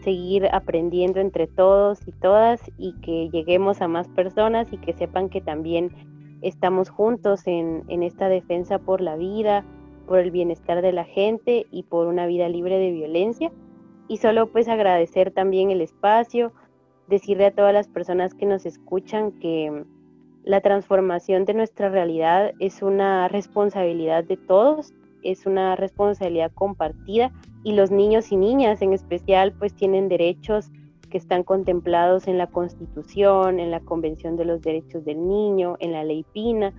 seguir 0.03 0.49
aprendiendo 0.53 1.21
entre 1.21 1.47
todos 1.47 2.01
y 2.07 2.13
todas 2.13 2.61
y 2.79 2.95
que 3.01 3.29
lleguemos 3.31 3.83
a 3.83 3.89
más 3.89 4.09
personas 4.09 4.73
y 4.73 4.79
que 4.79 4.93
sepan 4.93 5.29
que 5.29 5.41
también 5.41 5.91
estamos 6.43 6.89
juntos 6.89 7.43
en, 7.47 7.85
esta 8.03 8.29
defensa 8.29 8.79
por 8.79 9.01
la 9.01 9.17
vida, 9.17 9.65
por 10.07 10.21
el 10.21 10.31
bienestar 10.31 10.81
de 10.81 10.93
la 10.93 11.05
gente 11.05 11.67
y 11.71 11.83
por 11.83 12.07
una 12.07 12.27
vida 12.27 12.49
libre 12.49 12.79
de 12.79 12.93
violencia. 12.93 13.53
Y 14.09 14.17
solo 14.17 14.51
pues 14.51 14.69
agradecer 14.69 15.33
también 15.33 15.71
el 15.71 15.81
espacio, 15.81 16.53
decirle 17.09 17.47
a 17.47 17.55
todas 17.55 17.75
las 17.75 17.89
personas 17.89 18.35
que 18.35 18.47
nos 18.47 18.65
escuchan 18.65 19.33
que 19.33 19.85
la 20.45 20.63
transformación 20.63 21.45
de 21.45 21.55
nuestra 21.55 21.91
realidad 21.91 22.53
es 22.59 22.81
una 22.81 23.29
responsabilidad 23.29 24.25
de 24.25 24.39
todos 24.39 24.95
es 25.23 25.47
una 25.47 25.77
responsabilidad 25.77 26.53
compartida 26.53 27.33
y 27.65 27.73
los 27.73 27.91
niños 27.91 28.33
y 28.33 28.37
niñas 28.37 28.83
en 28.83 28.93
especial 28.93 29.53
pues 29.53 29.75
tienen 29.75 30.09
derechos 30.09 30.71
que 31.11 31.19
están 31.19 31.43
contemplados 31.43 32.29
en 32.29 32.39
la 32.39 32.47
Constitución, 32.47 33.59
en 33.61 33.71
la 33.71 33.81
Convención 33.81 34.37
de 34.37 34.45
los 34.45 34.63
Derechos 34.63 35.05
del 35.05 35.27
Niño, 35.27 35.77
en 35.81 35.93
la 35.93 36.05
Ley 36.05 36.25
Pina. 36.33 36.73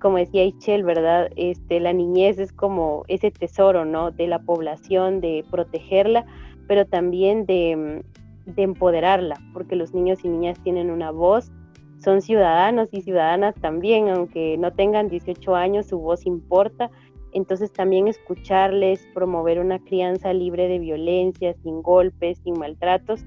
Como 0.00 0.16
decía 0.16 0.44
Ichel, 0.44 0.84
¿verdad? 0.84 1.30
Este, 1.36 1.80
la 1.80 1.92
niñez 1.92 2.38
es 2.38 2.52
como 2.52 3.04
ese 3.08 3.30
tesoro, 3.30 3.84
¿no? 3.84 4.10
De 4.10 4.26
la 4.26 4.40
población, 4.40 5.20
de 5.20 5.44
protegerla, 5.50 6.24
pero 6.66 6.86
también 6.86 7.44
de, 7.44 8.02
de 8.46 8.62
empoderarla, 8.62 9.40
porque 9.52 9.76
los 9.76 9.92
niños 9.94 10.24
y 10.24 10.28
niñas 10.28 10.58
tienen 10.62 10.90
una 10.90 11.10
voz, 11.10 11.50
son 11.98 12.20
ciudadanos 12.20 12.88
y 12.92 13.02
ciudadanas 13.02 13.54
también, 13.56 14.08
aunque 14.08 14.56
no 14.58 14.72
tengan 14.72 15.08
18 15.08 15.54
años, 15.54 15.86
su 15.86 15.98
voz 15.98 16.26
importa 16.26 16.90
entonces 17.32 17.72
también 17.72 18.08
escucharles, 18.08 19.06
promover 19.14 19.58
una 19.58 19.78
crianza 19.78 20.32
libre 20.32 20.68
de 20.68 20.78
violencia, 20.78 21.54
sin 21.62 21.82
golpes, 21.82 22.38
sin 22.44 22.58
maltratos, 22.58 23.24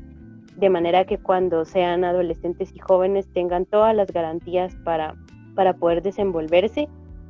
de 0.55 0.69
manera 0.69 1.05
que 1.05 1.17
cuando 1.17 1.65
sean 1.65 2.03
adolescentes 2.03 2.73
y 2.73 2.79
jóvenes 2.79 3.27
tengan 3.33 3.65
todas 3.65 3.95
las 3.95 4.11
garantías 4.11 4.75
para, 4.83 5.15
para 5.55 5.73
poder 5.73 6.01
desenvolverse 6.01 6.87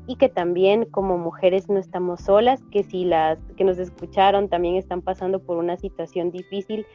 y 0.07 0.17
que 0.17 0.29
también 0.29 0.85
como 0.85 1.17
mujeres 1.17 1.67
no 1.67 1.79
estamos 1.79 2.21
solas, 2.21 2.61
que 2.71 2.83
si 2.83 3.05
las 3.05 3.39
que 3.57 3.63
nos 3.63 3.79
escucharon 3.79 4.49
también 4.49 4.75
están 4.75 5.01
pasando 5.01 5.39
por 5.39 5.57
una 5.57 5.77
situación 5.77 6.31
difícil, 6.31 6.85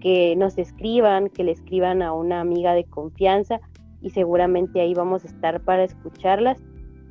que 0.00 0.36
nos 0.36 0.58
escriban, 0.58 1.28
que 1.28 1.44
le 1.44 1.52
escriban 1.52 2.02
a 2.02 2.12
una 2.12 2.40
amiga 2.40 2.74
de 2.74 2.84
confianza 2.84 3.60
y 4.00 4.10
seguramente 4.10 4.80
ahí 4.80 4.94
vamos 4.94 5.24
a 5.24 5.28
estar 5.28 5.60
para 5.60 5.84
escucharlas 5.84 6.62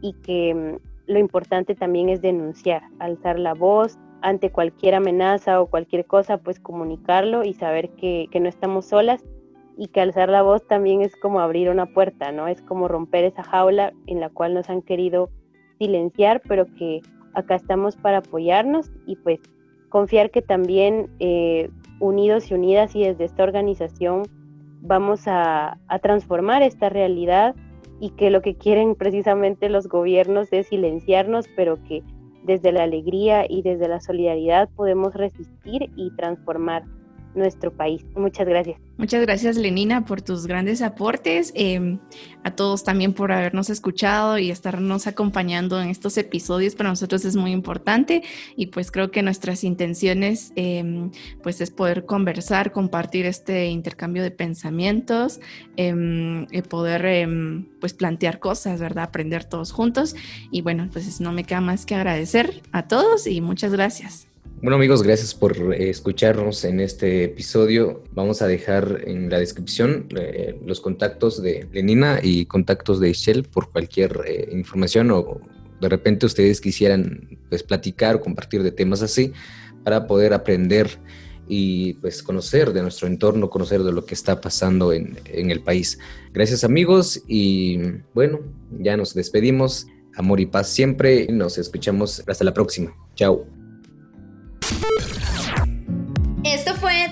y 0.02 0.14
que 0.24 0.78
lo 1.08 1.20
importante 1.20 1.76
también 1.76 2.10
es 2.10 2.22
denunciar, 2.22 2.84
alzar 3.00 3.40
la 3.40 3.54
voz 3.54 3.98
ante 4.22 4.52
cualquier 4.52 4.96
amenaza 4.96 5.62
o 5.62 5.68
cualquier 5.68 6.06
cosa, 6.06 6.38
pues 6.38 6.60
comunicarlo 6.60 7.44
y 7.44 7.54
saber 7.54 7.90
que, 7.92 8.30
no 8.40 8.48
estamos 8.48 8.86
solas 8.86 9.24
y 9.78 9.88
que 9.88 10.02
alzar 10.02 10.30
la 10.30 10.44
voz 10.44 10.66
también 10.68 11.02
es 11.02 11.16
como 11.16 11.40
abrir 11.40 11.70
una 11.70 11.88
puerta, 11.88 12.32
¿no? 12.32 12.48
Es 12.48 12.62
como 12.62 12.88
romper 12.88 13.26
esa 13.26 13.44
jaula 13.44 13.94
en 14.06 14.20
la 14.20 14.30
cual 14.30 14.54
nos 14.54 14.70
han 14.70 14.82
querido 14.82 15.30
silenciar, 15.80 16.42
pero 16.48 16.66
que 16.66 17.02
acá 17.34 17.56
estamos 17.56 17.96
para 17.96 18.18
apoyarnos 18.18 18.92
y 19.08 19.16
pues 19.16 19.40
confiar 19.90 20.30
que 20.30 20.42
también 20.42 21.10
eh, 21.20 21.70
unidos 22.00 22.52
y 22.52 22.54
unidas 22.54 22.96
y 22.96 23.04
desde 23.04 23.26
esta 23.26 23.44
organización 23.44 24.24
vamos 24.82 25.28
a, 25.28 25.78
a 25.88 26.00
transformar 26.00 26.62
esta 26.62 26.90
realidad 26.90 27.56
y 28.02 28.10
que 28.10 28.32
lo 28.32 28.42
que 28.42 28.56
quieren 28.56 28.96
precisamente 28.96 29.70
los 29.70 29.88
gobiernos 29.88 30.52
es 30.52 30.68
silenciarnos, 30.68 31.46
pero 31.56 31.82
que 31.84 32.02
desde 32.44 32.72
la 32.72 32.82
alegría 32.84 33.46
y 33.48 33.62
desde 33.62 33.88
la 33.88 34.02
solidaridad 34.02 34.70
podemos 34.76 35.14
resistir 35.14 35.92
y 35.96 36.10
transformar 36.16 36.84
nuestro 37.36 37.72
país. 37.72 38.06
Muchas 38.16 38.48
gracias. 38.48 38.78
Muchas 38.98 39.22
gracias, 39.22 39.58
Lenina, 39.58 40.06
por 40.06 40.22
tus 40.22 40.46
grandes 40.46 40.82
aportes. 40.82 41.52
Em, 41.56 42.00
a 42.44 42.52
todos 42.52 42.84
también 42.84 43.14
por 43.14 43.32
habernos 43.32 43.70
escuchado 43.70 44.38
y 44.38 44.52
estarnos 44.52 45.08
acompañando 45.08 45.82
en 45.82 45.90
estos 45.90 46.18
episodios. 46.18 46.76
Para 46.76 46.90
nosotros 46.90 47.26
es 47.26 47.36
muy 47.36 47.52
importante 47.52 48.24
y 48.56 48.68
pues 48.68 48.92
creo 48.92 49.10
que 49.10 49.24
nuestras 49.24 49.64
intenciones 49.64 50.54
em, 50.56 51.12
pues 51.42 51.62
es 51.62 51.72
poder 51.72 52.06
conversar, 52.06 52.72
compartir 52.72 53.26
este 53.26 53.68
intercambio 53.68 54.22
de 54.22 54.32
pensamientos, 54.32 55.40
em, 55.78 56.46
y 56.52 56.62
poder 56.62 57.28
pues 57.80 57.94
plantear 57.94 58.40
cosas, 58.40 58.80
¿verdad? 58.80 59.06
Aprender 59.06 59.46
todos 59.46 59.72
juntos. 59.72 60.16
Y 60.52 60.62
bueno, 60.62 60.90
pues 60.92 61.20
no 61.22 61.32
me 61.32 61.44
queda 61.44 61.62
más 61.62 61.86
que 61.86 61.96
agradecer 61.96 62.62
a 62.72 62.88
todos 62.88 63.26
y 63.28 63.42
muchas 63.42 63.72
gracias. 63.72 64.31
Bueno 64.62 64.76
amigos, 64.76 65.02
gracias 65.02 65.34
por 65.34 65.74
eh, 65.74 65.90
escucharnos 65.90 66.64
en 66.66 66.82
este 66.82 67.24
episodio. 67.24 68.04
Vamos 68.12 68.44
a 68.44 68.48
dejar 68.48 69.02
en 69.08 69.28
la 69.28 69.40
descripción 69.40 70.08
eh, 70.16 70.56
los 70.64 70.82
contactos 70.82 71.42
de 71.42 71.68
Lenina 71.74 72.20
y 72.22 72.46
contactos 72.46 73.00
de 73.00 73.10
Ishel 73.10 73.42
por 73.42 73.72
cualquier 73.72 74.22
eh, 74.28 74.50
información 74.52 75.10
o 75.10 75.42
de 75.80 75.90
repente 75.90 76.28
ustedes 76.28 76.62
quisieran 76.62 77.40
pues 77.50 77.64
platicar 77.64 78.18
o 78.18 78.22
compartir 78.22 78.62
de 78.62 78.72
temas 78.72 79.02
así 79.02 79.34
para 79.84 80.06
poder 80.06 80.32
aprender 80.32 81.00
y 81.48 81.94
pues 81.94 82.22
conocer 82.22 82.72
de 82.72 82.84
nuestro 82.84 83.08
entorno, 83.08 83.50
conocer 83.50 83.82
de 83.82 83.92
lo 83.92 84.06
que 84.06 84.14
está 84.14 84.42
pasando 84.42 84.94
en, 84.94 85.18
en 85.26 85.50
el 85.50 85.62
país. 85.62 85.98
Gracias 86.34 86.64
amigos 86.64 87.24
y 87.28 87.80
bueno, 88.14 88.42
ya 88.80 88.96
nos 88.96 89.16
despedimos. 89.16 89.88
Amor 90.16 90.40
y 90.40 90.46
paz 90.46 90.70
siempre. 90.70 91.26
Nos 91.32 91.58
escuchamos 91.58 92.22
hasta 92.28 92.44
la 92.44 92.54
próxima. 92.54 92.94
Chao. 93.16 93.61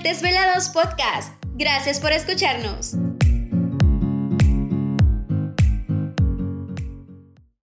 Desvelados 0.02 0.70
Podcast. 0.70 1.34
Gracias 1.56 2.00
por 2.00 2.12
escucharnos. 2.12 2.94